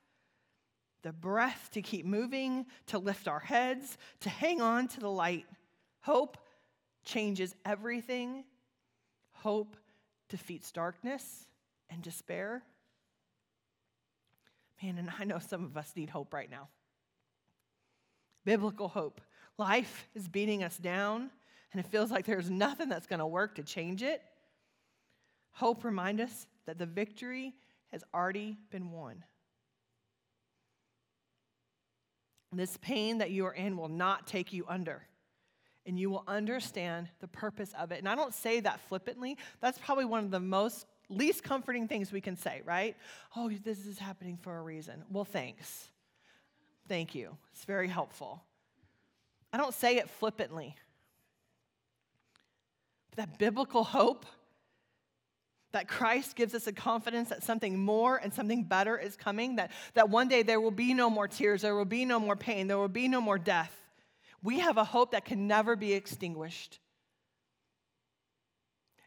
the 1.03 1.13
breath 1.13 1.69
to 1.73 1.81
keep 1.81 2.05
moving, 2.05 2.65
to 2.87 2.99
lift 2.99 3.27
our 3.27 3.39
heads, 3.39 3.97
to 4.21 4.29
hang 4.29 4.61
on 4.61 4.87
to 4.89 4.99
the 4.99 5.09
light. 5.09 5.45
Hope 6.01 6.37
changes 7.03 7.55
everything. 7.65 8.43
Hope 9.31 9.75
defeats 10.29 10.71
darkness 10.71 11.45
and 11.89 12.01
despair. 12.01 12.63
Man, 14.81 14.97
and 14.97 15.09
I 15.19 15.23
know 15.23 15.39
some 15.39 15.63
of 15.63 15.77
us 15.77 15.93
need 15.95 16.09
hope 16.09 16.33
right 16.33 16.49
now. 16.49 16.67
Biblical 18.45 18.87
hope. 18.87 19.21
Life 19.57 20.07
is 20.13 20.27
beating 20.27 20.63
us 20.63 20.77
down, 20.77 21.31
and 21.71 21.79
it 21.79 21.87
feels 21.87 22.11
like 22.11 22.25
there's 22.25 22.49
nothing 22.49 22.89
that's 22.89 23.07
going 23.07 23.19
to 23.19 23.25
work 23.25 23.55
to 23.55 23.63
change 23.63 24.03
it. 24.03 24.21
Hope 25.51 25.83
reminds 25.83 26.21
us 26.21 26.47
that 26.65 26.77
the 26.77 26.85
victory 26.85 27.55
has 27.91 28.03
already 28.13 28.57
been 28.69 28.91
won. 28.91 29.23
This 32.53 32.77
pain 32.77 33.17
that 33.17 33.29
you 33.31 33.45
are 33.45 33.53
in 33.53 33.77
will 33.77 33.89
not 33.89 34.25
take 34.25 34.53
you 34.53 34.65
under, 34.67 35.03
and 35.85 35.99
you 35.99 36.09
will 36.09 36.23
understand 36.27 37.09
the 37.19 37.27
purpose 37.27 37.73
of 37.77 37.91
it. 37.91 37.99
And 37.99 38.07
I 38.07 38.15
don't 38.15 38.33
say 38.33 38.61
that 38.61 38.79
flippantly. 38.87 39.37
That's 39.59 39.77
probably 39.77 40.05
one 40.05 40.23
of 40.23 40.31
the 40.31 40.39
most 40.39 40.87
least 41.09 41.43
comforting 41.43 41.87
things 41.87 42.11
we 42.11 42.21
can 42.21 42.35
say, 42.35 42.61
right? 42.65 42.95
Oh, 43.35 43.49
this 43.49 43.85
is 43.85 43.99
happening 43.99 44.37
for 44.41 44.57
a 44.57 44.61
reason. 44.61 45.03
Well, 45.11 45.25
thanks. 45.25 45.89
Thank 46.87 47.15
you. 47.15 47.37
It's 47.53 47.65
very 47.65 47.87
helpful. 47.87 48.41
I 49.51 49.57
don't 49.57 49.73
say 49.73 49.97
it 49.97 50.09
flippantly. 50.09 50.75
But 53.11 53.17
that 53.17 53.37
biblical 53.37 53.83
hope 53.83 54.25
that 55.73 55.87
Christ 55.87 56.35
gives 56.35 56.53
us 56.53 56.67
a 56.67 56.71
confidence 56.71 57.29
that 57.29 57.43
something 57.43 57.77
more 57.77 58.17
and 58.17 58.33
something 58.33 58.63
better 58.63 58.97
is 58.97 59.15
coming, 59.15 59.57
that, 59.57 59.71
that 59.93 60.09
one 60.09 60.27
day 60.27 60.43
there 60.43 60.61
will 60.61 60.71
be 60.71 60.93
no 60.93 61.09
more 61.09 61.27
tears, 61.27 61.61
there 61.61 61.75
will 61.75 61.85
be 61.85 62.05
no 62.05 62.19
more 62.19 62.35
pain, 62.35 62.67
there 62.67 62.77
will 62.77 62.87
be 62.87 63.07
no 63.07 63.19
more 63.19 63.37
death. 63.37 63.73
We 64.41 64.59
have 64.59 64.77
a 64.77 64.83
hope 64.83 65.11
that 65.11 65.25
can 65.25 65.47
never 65.47 65.75
be 65.75 65.93
extinguished. 65.93 66.79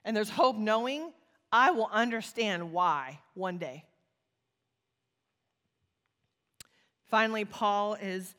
And 0.05 0.17
there's 0.17 0.31
hope 0.31 0.57
knowing 0.57 1.13
I 1.53 1.71
will 1.71 1.89
understand 1.93 2.73
why 2.73 3.21
one 3.35 3.59
day. 3.59 3.85
Finally, 7.07 7.45
Paul 7.45 7.95
is, 7.95 8.35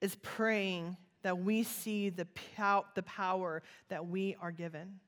is 0.00 0.14
praying 0.16 0.96
that 1.22 1.38
we 1.38 1.62
see 1.64 2.10
the, 2.10 2.26
pow- 2.56 2.84
the 2.94 3.02
power 3.02 3.62
that 3.88 4.06
we 4.06 4.36
are 4.40 4.52
given. 4.52 5.00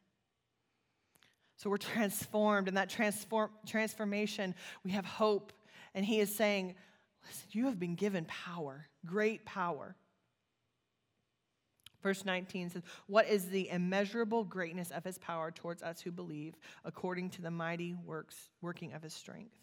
So 1.57 1.71
we're 1.71 1.77
transformed, 1.79 2.69
and 2.69 2.77
that 2.77 2.88
transform, 2.88 3.51
transformation, 3.66 4.55
we 4.85 4.92
have 4.92 5.05
hope. 5.05 5.53
And 5.95 6.05
he 6.05 6.21
is 6.21 6.35
saying, 6.35 6.75
Listen, 7.27 7.49
you 7.51 7.66
have 7.66 7.81
been 7.81 7.97
given 7.97 8.25
power, 8.27 8.87
great 9.05 9.45
power. 9.45 9.97
Verse 12.03 12.25
19 12.25 12.71
says, 12.71 12.83
What 13.09 13.27
is 13.27 13.49
the 13.49 13.69
immeasurable 13.69 14.45
greatness 14.45 14.92
of 14.92 15.03
his 15.03 15.19
power 15.19 15.51
towards 15.51 15.83
us 15.83 16.01
who 16.01 16.12
believe, 16.12 16.55
according 16.85 17.31
to 17.31 17.42
the 17.42 17.51
mighty 17.51 17.95
works, 18.05 18.37
working 18.61 18.92
of 18.92 19.03
his 19.03 19.12
strength? 19.12 19.57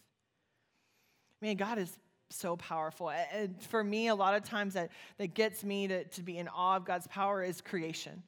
Man, 1.42 1.56
God 1.56 1.78
is 1.78 1.98
so 2.30 2.58
powerful. 2.58 3.12
And 3.12 3.62
for 3.62 3.84
me, 3.84 4.08
a 4.08 4.16
lot 4.16 4.36
of 4.36 4.44
times 4.44 4.74
that, 4.74 4.90
that 5.18 5.34
gets 5.34 5.64
me 5.64 5.88
to, 5.88 6.04
to 6.04 6.24
be 6.24 6.38
in 6.38 6.48
awe 6.50 6.76
of 6.76 6.86
God's 6.86 7.08
power 7.08 7.44
is 7.44 7.62
creation. 7.62 8.24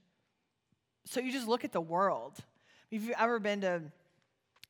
So 1.06 1.20
you 1.20 1.32
just 1.32 1.48
look 1.48 1.66
at 1.66 1.72
the 1.72 1.82
world 1.82 2.38
if 2.92 3.04
you've 3.04 3.16
ever 3.20 3.40
been 3.40 3.62
to 3.62 3.82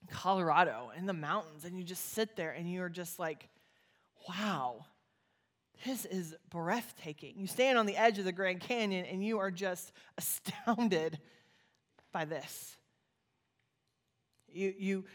Colorado 0.10 0.92
in 0.98 1.06
the 1.06 1.14
mountains 1.14 1.66
and 1.66 1.78
you 1.78 1.84
just 1.84 2.14
sit 2.14 2.36
there 2.36 2.52
and 2.52 2.72
you're 2.72 2.90
just 2.90 3.20
like, 3.20 3.50
wow, 4.30 4.86
this 5.86 6.06
is 6.06 6.36
breathtaking. 6.50 7.34
You 7.38 7.48
stand 7.48 7.78
on 7.78 7.86
the 7.86 7.98
edge 7.98 8.18
of 8.20 8.26
the 8.26 8.32
Grand 8.32 8.62
Canyon 8.62 9.06
and 9.06 9.24
you 9.24 9.40
are 9.40 9.52
just 9.52 9.92
astounded 10.18 11.20
by 12.12 12.26
this. 12.26 12.78
You, 14.52 14.74
you 14.78 15.06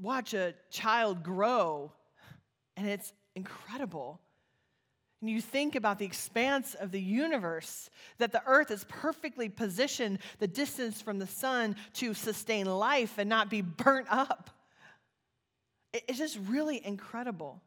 watch 0.00 0.34
a 0.34 0.54
child 0.70 1.22
grow 1.22 1.92
and 2.76 2.88
it's 2.88 3.12
incredible 3.34 4.20
and 5.20 5.28
you 5.28 5.40
think 5.40 5.74
about 5.74 5.98
the 5.98 6.04
expanse 6.04 6.74
of 6.74 6.92
the 6.92 7.00
universe, 7.00 7.90
that 8.18 8.30
the 8.30 8.42
earth 8.46 8.70
is 8.70 8.84
perfectly 8.88 9.48
positioned 9.48 10.18
the 10.38 10.46
distance 10.46 11.02
from 11.02 11.18
the 11.18 11.26
sun 11.26 11.74
to 11.94 12.14
sustain 12.14 12.66
life 12.66 13.18
and 13.18 13.28
not 13.28 13.50
be 13.50 13.60
burnt 13.60 14.06
up. 14.10 14.50
It's 15.92 16.18
just 16.18 16.38
really 16.46 16.84
incredible. 16.84 17.60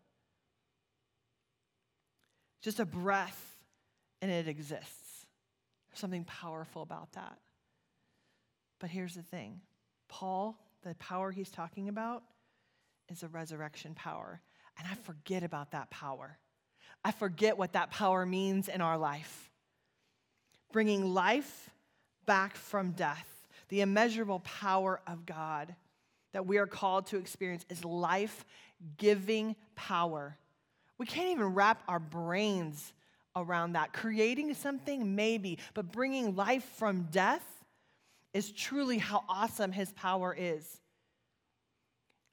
Just 2.62 2.80
a 2.80 2.86
breath 2.86 3.58
and 4.22 4.32
it 4.32 4.48
exists. 4.48 5.26
There's 5.90 6.00
something 6.00 6.24
powerful 6.24 6.84
about 6.84 7.12
that. 7.14 7.38
But 8.80 8.92
here's 8.92 9.16
the 9.16 9.24
thing 9.24 9.60
Paul, 10.08 10.58
the 10.84 10.96
power 10.96 11.32
he's 11.32 11.50
talking 11.50 11.90
about, 11.90 12.24
is 13.10 13.24
a 13.24 13.28
resurrection 13.28 13.94
power. 13.94 14.42
And 14.78 14.88
I 14.90 14.96
forget 14.96 15.44
about 15.44 15.72
that 15.72 15.90
power. 15.90 16.38
I 17.04 17.12
forget 17.12 17.58
what 17.58 17.74
that 17.74 17.92
power 17.92 18.26
means 18.26 18.68
in 18.68 18.82
our 18.82 18.98
life. 18.98 19.50
Bringing 20.72 21.14
life 21.14 21.70
back 22.26 22.56
from 22.56 22.92
death, 22.92 23.28
the 23.70 23.82
immeasurable 23.82 24.40
power 24.40 25.02
of 25.08 25.26
God 25.26 25.76
that 26.34 26.46
we 26.46 26.58
are 26.58 26.68
called 26.68 27.08
to 27.08 27.18
experience 27.18 27.66
is 27.70 27.84
life 27.84 28.46
giving 28.98 29.56
power. 29.76 30.38
We 30.98 31.06
can't 31.06 31.30
even 31.30 31.54
wrap 31.54 31.84
our 31.88 32.00
brains 32.00 32.94
around 33.36 33.74
that. 33.74 33.94
Creating 33.94 34.54
something, 34.54 35.16
maybe, 35.16 35.58
but 35.74 35.92
bringing 35.92 36.36
life 36.36 36.64
from 36.78 37.08
death 37.12 37.46
is 38.34 38.52
truly 38.52 38.98
how 38.98 39.24
awesome 39.28 39.72
his 39.72 39.92
power 39.94 40.36
is. 40.38 40.80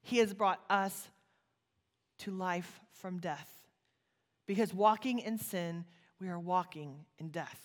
He 0.02 0.18
has 0.18 0.32
brought 0.32 0.62
us 0.70 1.08
to 2.18 2.30
life 2.30 2.80
from 2.92 3.18
death. 3.18 3.57
Because 4.48 4.72
walking 4.72 5.20
in 5.20 5.38
sin, 5.38 5.84
we 6.20 6.28
are 6.28 6.40
walking 6.40 7.04
in 7.18 7.28
death. 7.28 7.60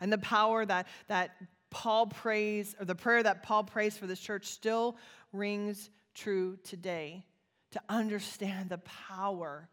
And 0.00 0.12
the 0.12 0.18
power 0.18 0.64
that, 0.64 0.88
that 1.06 1.36
Paul 1.70 2.06
prays, 2.06 2.74
or 2.80 2.86
the 2.86 2.94
prayer 2.94 3.22
that 3.22 3.42
Paul 3.42 3.62
prays 3.62 3.96
for 3.96 4.06
this 4.06 4.18
church, 4.18 4.46
still 4.46 4.96
rings 5.32 5.90
true 6.14 6.56
today 6.64 7.26
to 7.72 7.80
understand 7.88 8.70
the 8.70 8.78
power 8.78 9.68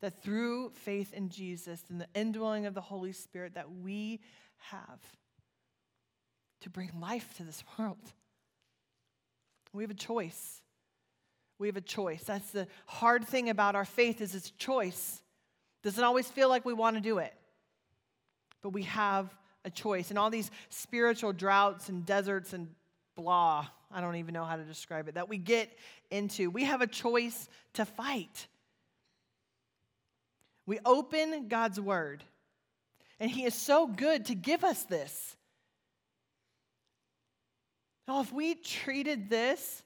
that 0.00 0.22
through 0.22 0.70
faith 0.70 1.14
in 1.14 1.28
Jesus 1.28 1.82
and 1.88 2.00
the 2.00 2.08
indwelling 2.14 2.66
of 2.66 2.74
the 2.74 2.80
Holy 2.80 3.12
Spirit 3.12 3.54
that 3.54 3.70
we 3.70 4.20
have 4.56 5.00
to 6.62 6.70
bring 6.70 6.90
life 6.98 7.34
to 7.36 7.44
this 7.44 7.62
world. 7.78 8.12
We 9.72 9.84
have 9.84 9.90
a 9.90 9.94
choice. 9.94 10.60
We 11.58 11.68
have 11.68 11.76
a 11.76 11.82
choice. 11.82 12.24
That's 12.24 12.50
the 12.50 12.66
hard 12.86 13.26
thing 13.26 13.48
about 13.48 13.76
our 13.76 13.84
faith 13.84 14.20
is 14.20 14.34
it's 14.34 14.50
choice. 14.50 15.22
Doesn't 15.82 16.02
always 16.02 16.28
feel 16.28 16.48
like 16.48 16.64
we 16.64 16.72
want 16.72 16.96
to 16.96 17.02
do 17.02 17.18
it. 17.18 17.32
But 18.62 18.70
we 18.70 18.82
have 18.82 19.34
a 19.64 19.70
choice. 19.70 20.10
And 20.10 20.18
all 20.18 20.30
these 20.30 20.50
spiritual 20.70 21.32
droughts 21.32 21.88
and 21.88 22.04
deserts 22.04 22.52
and 22.52 22.68
blah, 23.14 23.66
I 23.90 24.00
don't 24.00 24.16
even 24.16 24.34
know 24.34 24.44
how 24.44 24.56
to 24.56 24.64
describe 24.64 25.08
it, 25.08 25.14
that 25.14 25.28
we 25.28 25.38
get 25.38 25.70
into, 26.10 26.50
we 26.50 26.64
have 26.64 26.82
a 26.82 26.86
choice 26.86 27.48
to 27.74 27.84
fight. 27.84 28.48
We 30.66 30.80
open 30.84 31.46
God's 31.48 31.78
word, 31.80 32.24
and 33.20 33.30
He 33.30 33.44
is 33.44 33.54
so 33.54 33.86
good 33.86 34.26
to 34.26 34.34
give 34.34 34.64
us 34.64 34.82
this. 34.84 35.36
Now, 38.08 38.20
if 38.20 38.32
we 38.32 38.54
treated 38.54 39.30
this 39.30 39.83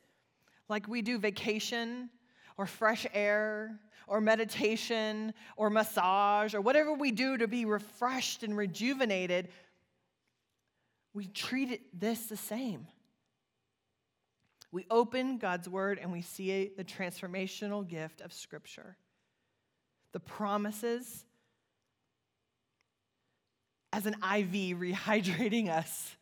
like 0.69 0.89
we 0.89 1.03
do 1.03 1.19
vacation 1.19 2.11
or 2.57 2.67
fresh 2.67 3.07
air 3.15 3.81
or 4.07 4.21
meditation 4.21 5.33
or 5.57 5.71
massage 5.71 6.55
or 6.55 6.61
whatever 6.61 6.93
we 6.93 7.11
do 7.11 7.37
to 7.37 7.47
be 7.47 7.65
refreshed 7.65 8.43
and 8.43 8.57
rejuvenated, 8.57 9.49
we 11.15 11.27
treat 11.27 11.71
it 11.71 11.99
this 11.99 12.27
the 12.27 12.37
same. 12.37 12.87
We 14.71 14.87
open 14.91 15.39
God's 15.39 15.69
word 15.69 15.99
and 16.01 16.13
we 16.13 16.21
see 16.21 16.71
the 16.77 16.85
transformational 16.85 17.87
gift 17.87 18.21
of 18.21 18.33
Scripture. 18.33 18.97
The 20.13 20.21
promises 20.21 21.25
as 23.93 24.07
an 24.07 24.15
IV 24.15 24.79
rehydrating 24.79 25.69
us 25.77 26.17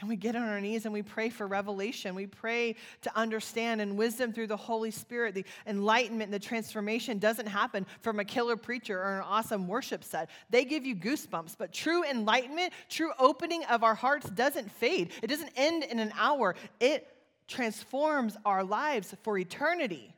and 0.00 0.08
we 0.10 0.16
get 0.16 0.36
on 0.36 0.42
our 0.42 0.60
knees 0.60 0.84
and 0.84 0.92
we 0.92 1.02
pray 1.02 1.30
for 1.30 1.46
revelation. 1.46 2.14
We 2.14 2.26
pray 2.26 2.76
to 3.02 3.18
understand 3.18 3.80
and 3.80 3.96
wisdom 3.96 4.32
through 4.32 4.48
the 4.48 4.56
Holy 4.56 4.90
Spirit. 4.90 5.34
The 5.34 5.46
enlightenment 5.66 6.30
the 6.30 6.38
transformation 6.38 7.18
doesn't 7.18 7.46
happen 7.46 7.86
from 8.02 8.20
a 8.20 8.24
killer 8.24 8.56
preacher 8.56 8.98
or 8.98 9.16
an 9.16 9.24
awesome 9.26 9.66
worship 9.66 10.04
set. 10.04 10.28
They 10.50 10.66
give 10.66 10.84
you 10.84 10.94
goosebumps, 10.94 11.56
but 11.58 11.72
true 11.72 12.04
enlightenment, 12.04 12.74
true 12.90 13.12
opening 13.18 13.64
of 13.64 13.82
our 13.82 13.94
hearts 13.94 14.28
doesn't 14.28 14.70
fade. 14.70 15.12
It 15.22 15.28
doesn't 15.28 15.52
end 15.56 15.84
in 15.84 15.98
an 15.98 16.12
hour. 16.18 16.56
It 16.78 17.08
transforms 17.48 18.36
our 18.44 18.64
lives 18.64 19.14
for 19.22 19.38
eternity. 19.38 20.12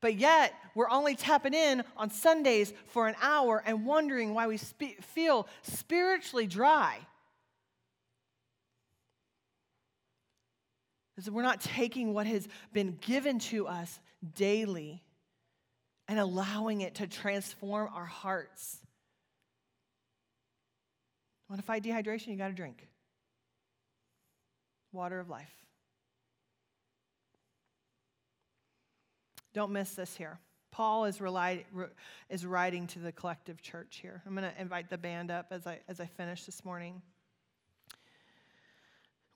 But 0.00 0.14
yet, 0.14 0.54
we're 0.74 0.88
only 0.88 1.14
tapping 1.16 1.54
in 1.54 1.82
on 1.96 2.10
Sundays 2.10 2.72
for 2.86 3.08
an 3.08 3.16
hour 3.20 3.62
and 3.66 3.84
wondering 3.84 4.32
why 4.32 4.46
we 4.46 4.56
spe- 4.56 5.02
feel 5.02 5.46
spiritually 5.62 6.46
dry. 6.46 6.98
Is 11.20 11.30
we're 11.30 11.42
not 11.42 11.60
taking 11.60 12.14
what 12.14 12.26
has 12.26 12.48
been 12.72 12.96
given 13.00 13.38
to 13.38 13.66
us 13.66 14.00
daily 14.34 15.02
and 16.08 16.18
allowing 16.18 16.80
it 16.80 16.96
to 16.96 17.06
transform 17.06 17.88
our 17.94 18.04
hearts. 18.06 18.80
Want 21.48 21.60
to 21.60 21.66
fight 21.66 21.82
dehydration? 21.82 22.28
You 22.28 22.36
got 22.36 22.48
to 22.48 22.54
drink 22.54 22.86
water 24.92 25.20
of 25.20 25.28
life. 25.28 25.52
Don't 29.52 29.72
miss 29.72 29.94
this 29.94 30.16
here. 30.16 30.38
Paul 30.70 31.04
is, 31.04 31.20
is 32.28 32.46
writing 32.46 32.86
to 32.88 33.00
the 33.00 33.12
collective 33.12 33.60
church 33.60 33.98
here. 34.00 34.22
I'm 34.24 34.34
going 34.34 34.48
to 34.48 34.60
invite 34.60 34.88
the 34.88 34.98
band 34.98 35.30
up 35.30 35.46
as 35.50 35.66
I, 35.66 35.80
as 35.88 36.00
I 36.00 36.06
finish 36.06 36.44
this 36.44 36.64
morning 36.64 37.02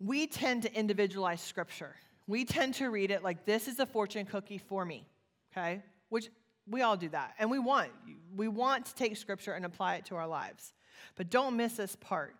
we 0.04 0.26
tend 0.26 0.62
to 0.62 0.74
individualize 0.74 1.40
scripture. 1.40 1.94
We 2.26 2.44
tend 2.44 2.74
to 2.74 2.90
read 2.90 3.10
it 3.10 3.22
like 3.22 3.44
this 3.44 3.68
is 3.68 3.78
a 3.78 3.86
fortune 3.86 4.26
cookie 4.26 4.58
for 4.58 4.84
me, 4.84 5.06
okay? 5.52 5.82
Which 6.08 6.28
we 6.68 6.82
all 6.82 6.96
do 6.96 7.08
that. 7.10 7.34
And 7.38 7.50
we 7.50 7.58
want 7.58 7.90
we 8.36 8.48
want 8.48 8.86
to 8.86 8.94
take 8.94 9.16
scripture 9.16 9.52
and 9.52 9.64
apply 9.64 9.96
it 9.96 10.06
to 10.06 10.16
our 10.16 10.26
lives. 10.26 10.72
But 11.16 11.30
don't 11.30 11.56
miss 11.56 11.74
this 11.74 11.96
part. 11.96 12.34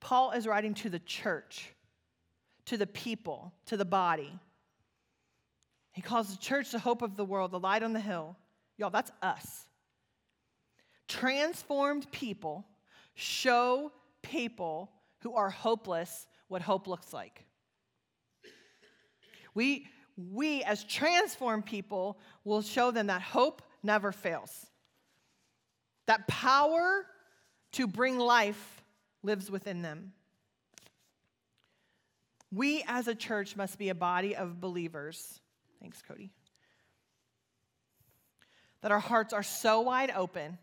Paul 0.00 0.30
is 0.32 0.46
writing 0.46 0.74
to 0.74 0.88
the 0.88 0.98
church, 1.00 1.70
to 2.66 2.76
the 2.76 2.86
people, 2.86 3.52
to 3.66 3.76
the 3.76 3.84
body. 3.84 4.32
He 5.92 6.02
calls 6.02 6.30
the 6.30 6.38
church 6.38 6.70
the 6.70 6.78
hope 6.78 7.02
of 7.02 7.16
the 7.16 7.24
world, 7.24 7.50
the 7.50 7.58
light 7.58 7.82
on 7.82 7.92
the 7.92 8.00
hill. 8.00 8.36
Y'all, 8.76 8.90
that's 8.90 9.10
us. 9.22 9.66
Transformed 11.08 12.10
people 12.12 12.64
show 13.14 13.90
people 14.22 14.92
who 15.22 15.34
are 15.34 15.50
hopeless 15.50 16.26
what 16.48 16.62
hope 16.62 16.86
looks 16.86 17.12
like. 17.12 17.44
We, 19.54 19.86
we, 20.16 20.62
as 20.64 20.84
transformed 20.84 21.66
people, 21.66 22.18
will 22.44 22.62
show 22.62 22.90
them 22.90 23.06
that 23.06 23.22
hope 23.22 23.62
never 23.82 24.12
fails. 24.12 24.66
That 26.06 26.26
power 26.26 27.06
to 27.72 27.86
bring 27.86 28.18
life 28.18 28.82
lives 29.22 29.50
within 29.50 29.82
them. 29.82 30.12
We, 32.50 32.82
as 32.86 33.08
a 33.08 33.14
church, 33.14 33.56
must 33.56 33.78
be 33.78 33.90
a 33.90 33.94
body 33.94 34.34
of 34.34 34.60
believers. 34.60 35.40
Thanks, 35.80 36.00
Cody. 36.02 36.30
That 38.80 38.90
our 38.90 39.00
hearts 39.00 39.32
are 39.34 39.42
so 39.42 39.80
wide 39.82 40.12
open, 40.14 40.56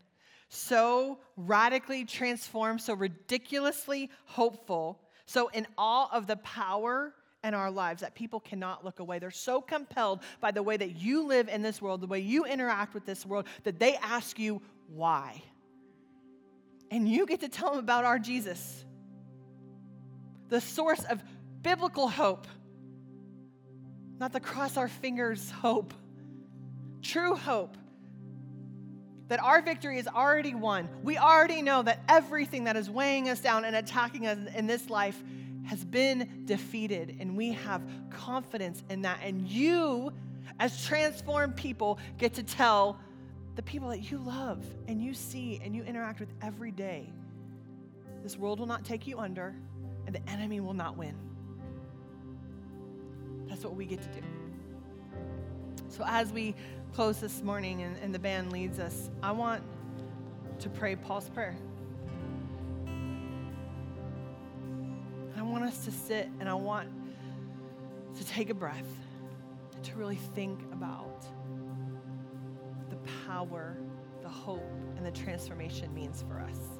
so 0.48 1.18
radically 1.36 2.04
transformed, 2.04 2.80
so 2.80 2.94
ridiculously 2.94 4.10
hopeful 4.24 5.00
so, 5.26 5.48
in 5.48 5.66
all 5.76 6.08
of 6.12 6.26
the 6.26 6.36
power 6.36 7.12
in 7.42 7.52
our 7.52 7.70
lives 7.70 8.00
that 8.00 8.14
people 8.14 8.40
cannot 8.40 8.84
look 8.84 9.00
away, 9.00 9.18
they're 9.18 9.30
so 9.30 9.60
compelled 9.60 10.20
by 10.40 10.52
the 10.52 10.62
way 10.62 10.76
that 10.76 10.96
you 10.96 11.26
live 11.26 11.48
in 11.48 11.62
this 11.62 11.82
world, 11.82 12.00
the 12.00 12.06
way 12.06 12.20
you 12.20 12.44
interact 12.44 12.94
with 12.94 13.04
this 13.04 13.26
world, 13.26 13.46
that 13.64 13.78
they 13.78 13.96
ask 13.96 14.38
you, 14.38 14.62
why? 14.88 15.42
And 16.90 17.08
you 17.08 17.26
get 17.26 17.40
to 17.40 17.48
tell 17.48 17.70
them 17.70 17.80
about 17.80 18.04
our 18.04 18.20
Jesus, 18.20 18.84
the 20.48 20.60
source 20.60 21.04
of 21.04 21.22
biblical 21.60 22.08
hope, 22.08 22.46
not 24.18 24.32
the 24.32 24.40
cross 24.40 24.76
our 24.76 24.88
fingers 24.88 25.50
hope, 25.50 25.92
true 27.02 27.34
hope 27.34 27.76
that 29.28 29.42
our 29.42 29.60
victory 29.60 29.98
is 29.98 30.06
already 30.06 30.54
won. 30.54 30.88
We 31.02 31.18
already 31.18 31.62
know 31.62 31.82
that 31.82 32.02
everything 32.08 32.64
that 32.64 32.76
is 32.76 32.88
weighing 32.88 33.28
us 33.28 33.40
down 33.40 33.64
and 33.64 33.74
attacking 33.74 34.26
us 34.26 34.38
in 34.54 34.66
this 34.66 34.88
life 34.88 35.22
has 35.64 35.84
been 35.84 36.44
defeated, 36.44 37.16
and 37.18 37.36
we 37.36 37.52
have 37.52 37.82
confidence 38.10 38.84
in 38.88 39.02
that. 39.02 39.18
And 39.22 39.48
you, 39.48 40.12
as 40.60 40.86
transformed 40.86 41.56
people, 41.56 41.98
get 42.18 42.34
to 42.34 42.42
tell 42.42 43.00
the 43.56 43.62
people 43.62 43.88
that 43.88 44.10
you 44.10 44.18
love 44.18 44.64
and 44.86 45.02
you 45.02 45.12
see 45.12 45.60
and 45.64 45.74
you 45.74 45.82
interact 45.82 46.20
with 46.20 46.28
every 46.42 46.70
day 46.70 47.10
this 48.26 48.36
world 48.36 48.58
will 48.58 48.66
not 48.66 48.84
take 48.84 49.06
you 49.06 49.20
under, 49.20 49.54
and 50.04 50.12
the 50.12 50.28
enemy 50.28 50.58
will 50.58 50.74
not 50.74 50.96
win. 50.96 51.14
That's 53.48 53.62
what 53.62 53.76
we 53.76 53.86
get 53.86 54.02
to 54.02 54.08
do. 54.08 54.26
So, 55.88 56.02
as 56.04 56.32
we 56.32 56.56
close 56.96 57.18
this 57.18 57.42
morning 57.42 57.82
and, 57.82 57.94
and 57.98 58.14
the 58.14 58.18
band 58.18 58.50
leads 58.50 58.78
us, 58.78 59.10
I 59.22 59.30
want 59.30 59.62
to 60.60 60.70
pray 60.70 60.96
Paul's 60.96 61.28
prayer. 61.28 61.54
I 65.36 65.42
want 65.42 65.64
us 65.64 65.84
to 65.84 65.90
sit 65.90 66.30
and 66.40 66.48
I 66.48 66.54
want 66.54 66.88
to 68.16 68.26
take 68.26 68.48
a 68.48 68.54
breath 68.54 68.88
to 69.82 69.94
really 69.94 70.16
think 70.16 70.58
about 70.72 71.26
the 72.88 72.96
power, 73.26 73.76
the 74.22 74.30
hope, 74.30 74.64
and 74.96 75.04
the 75.04 75.10
transformation 75.10 75.92
means 75.92 76.24
for 76.26 76.40
us. 76.40 76.75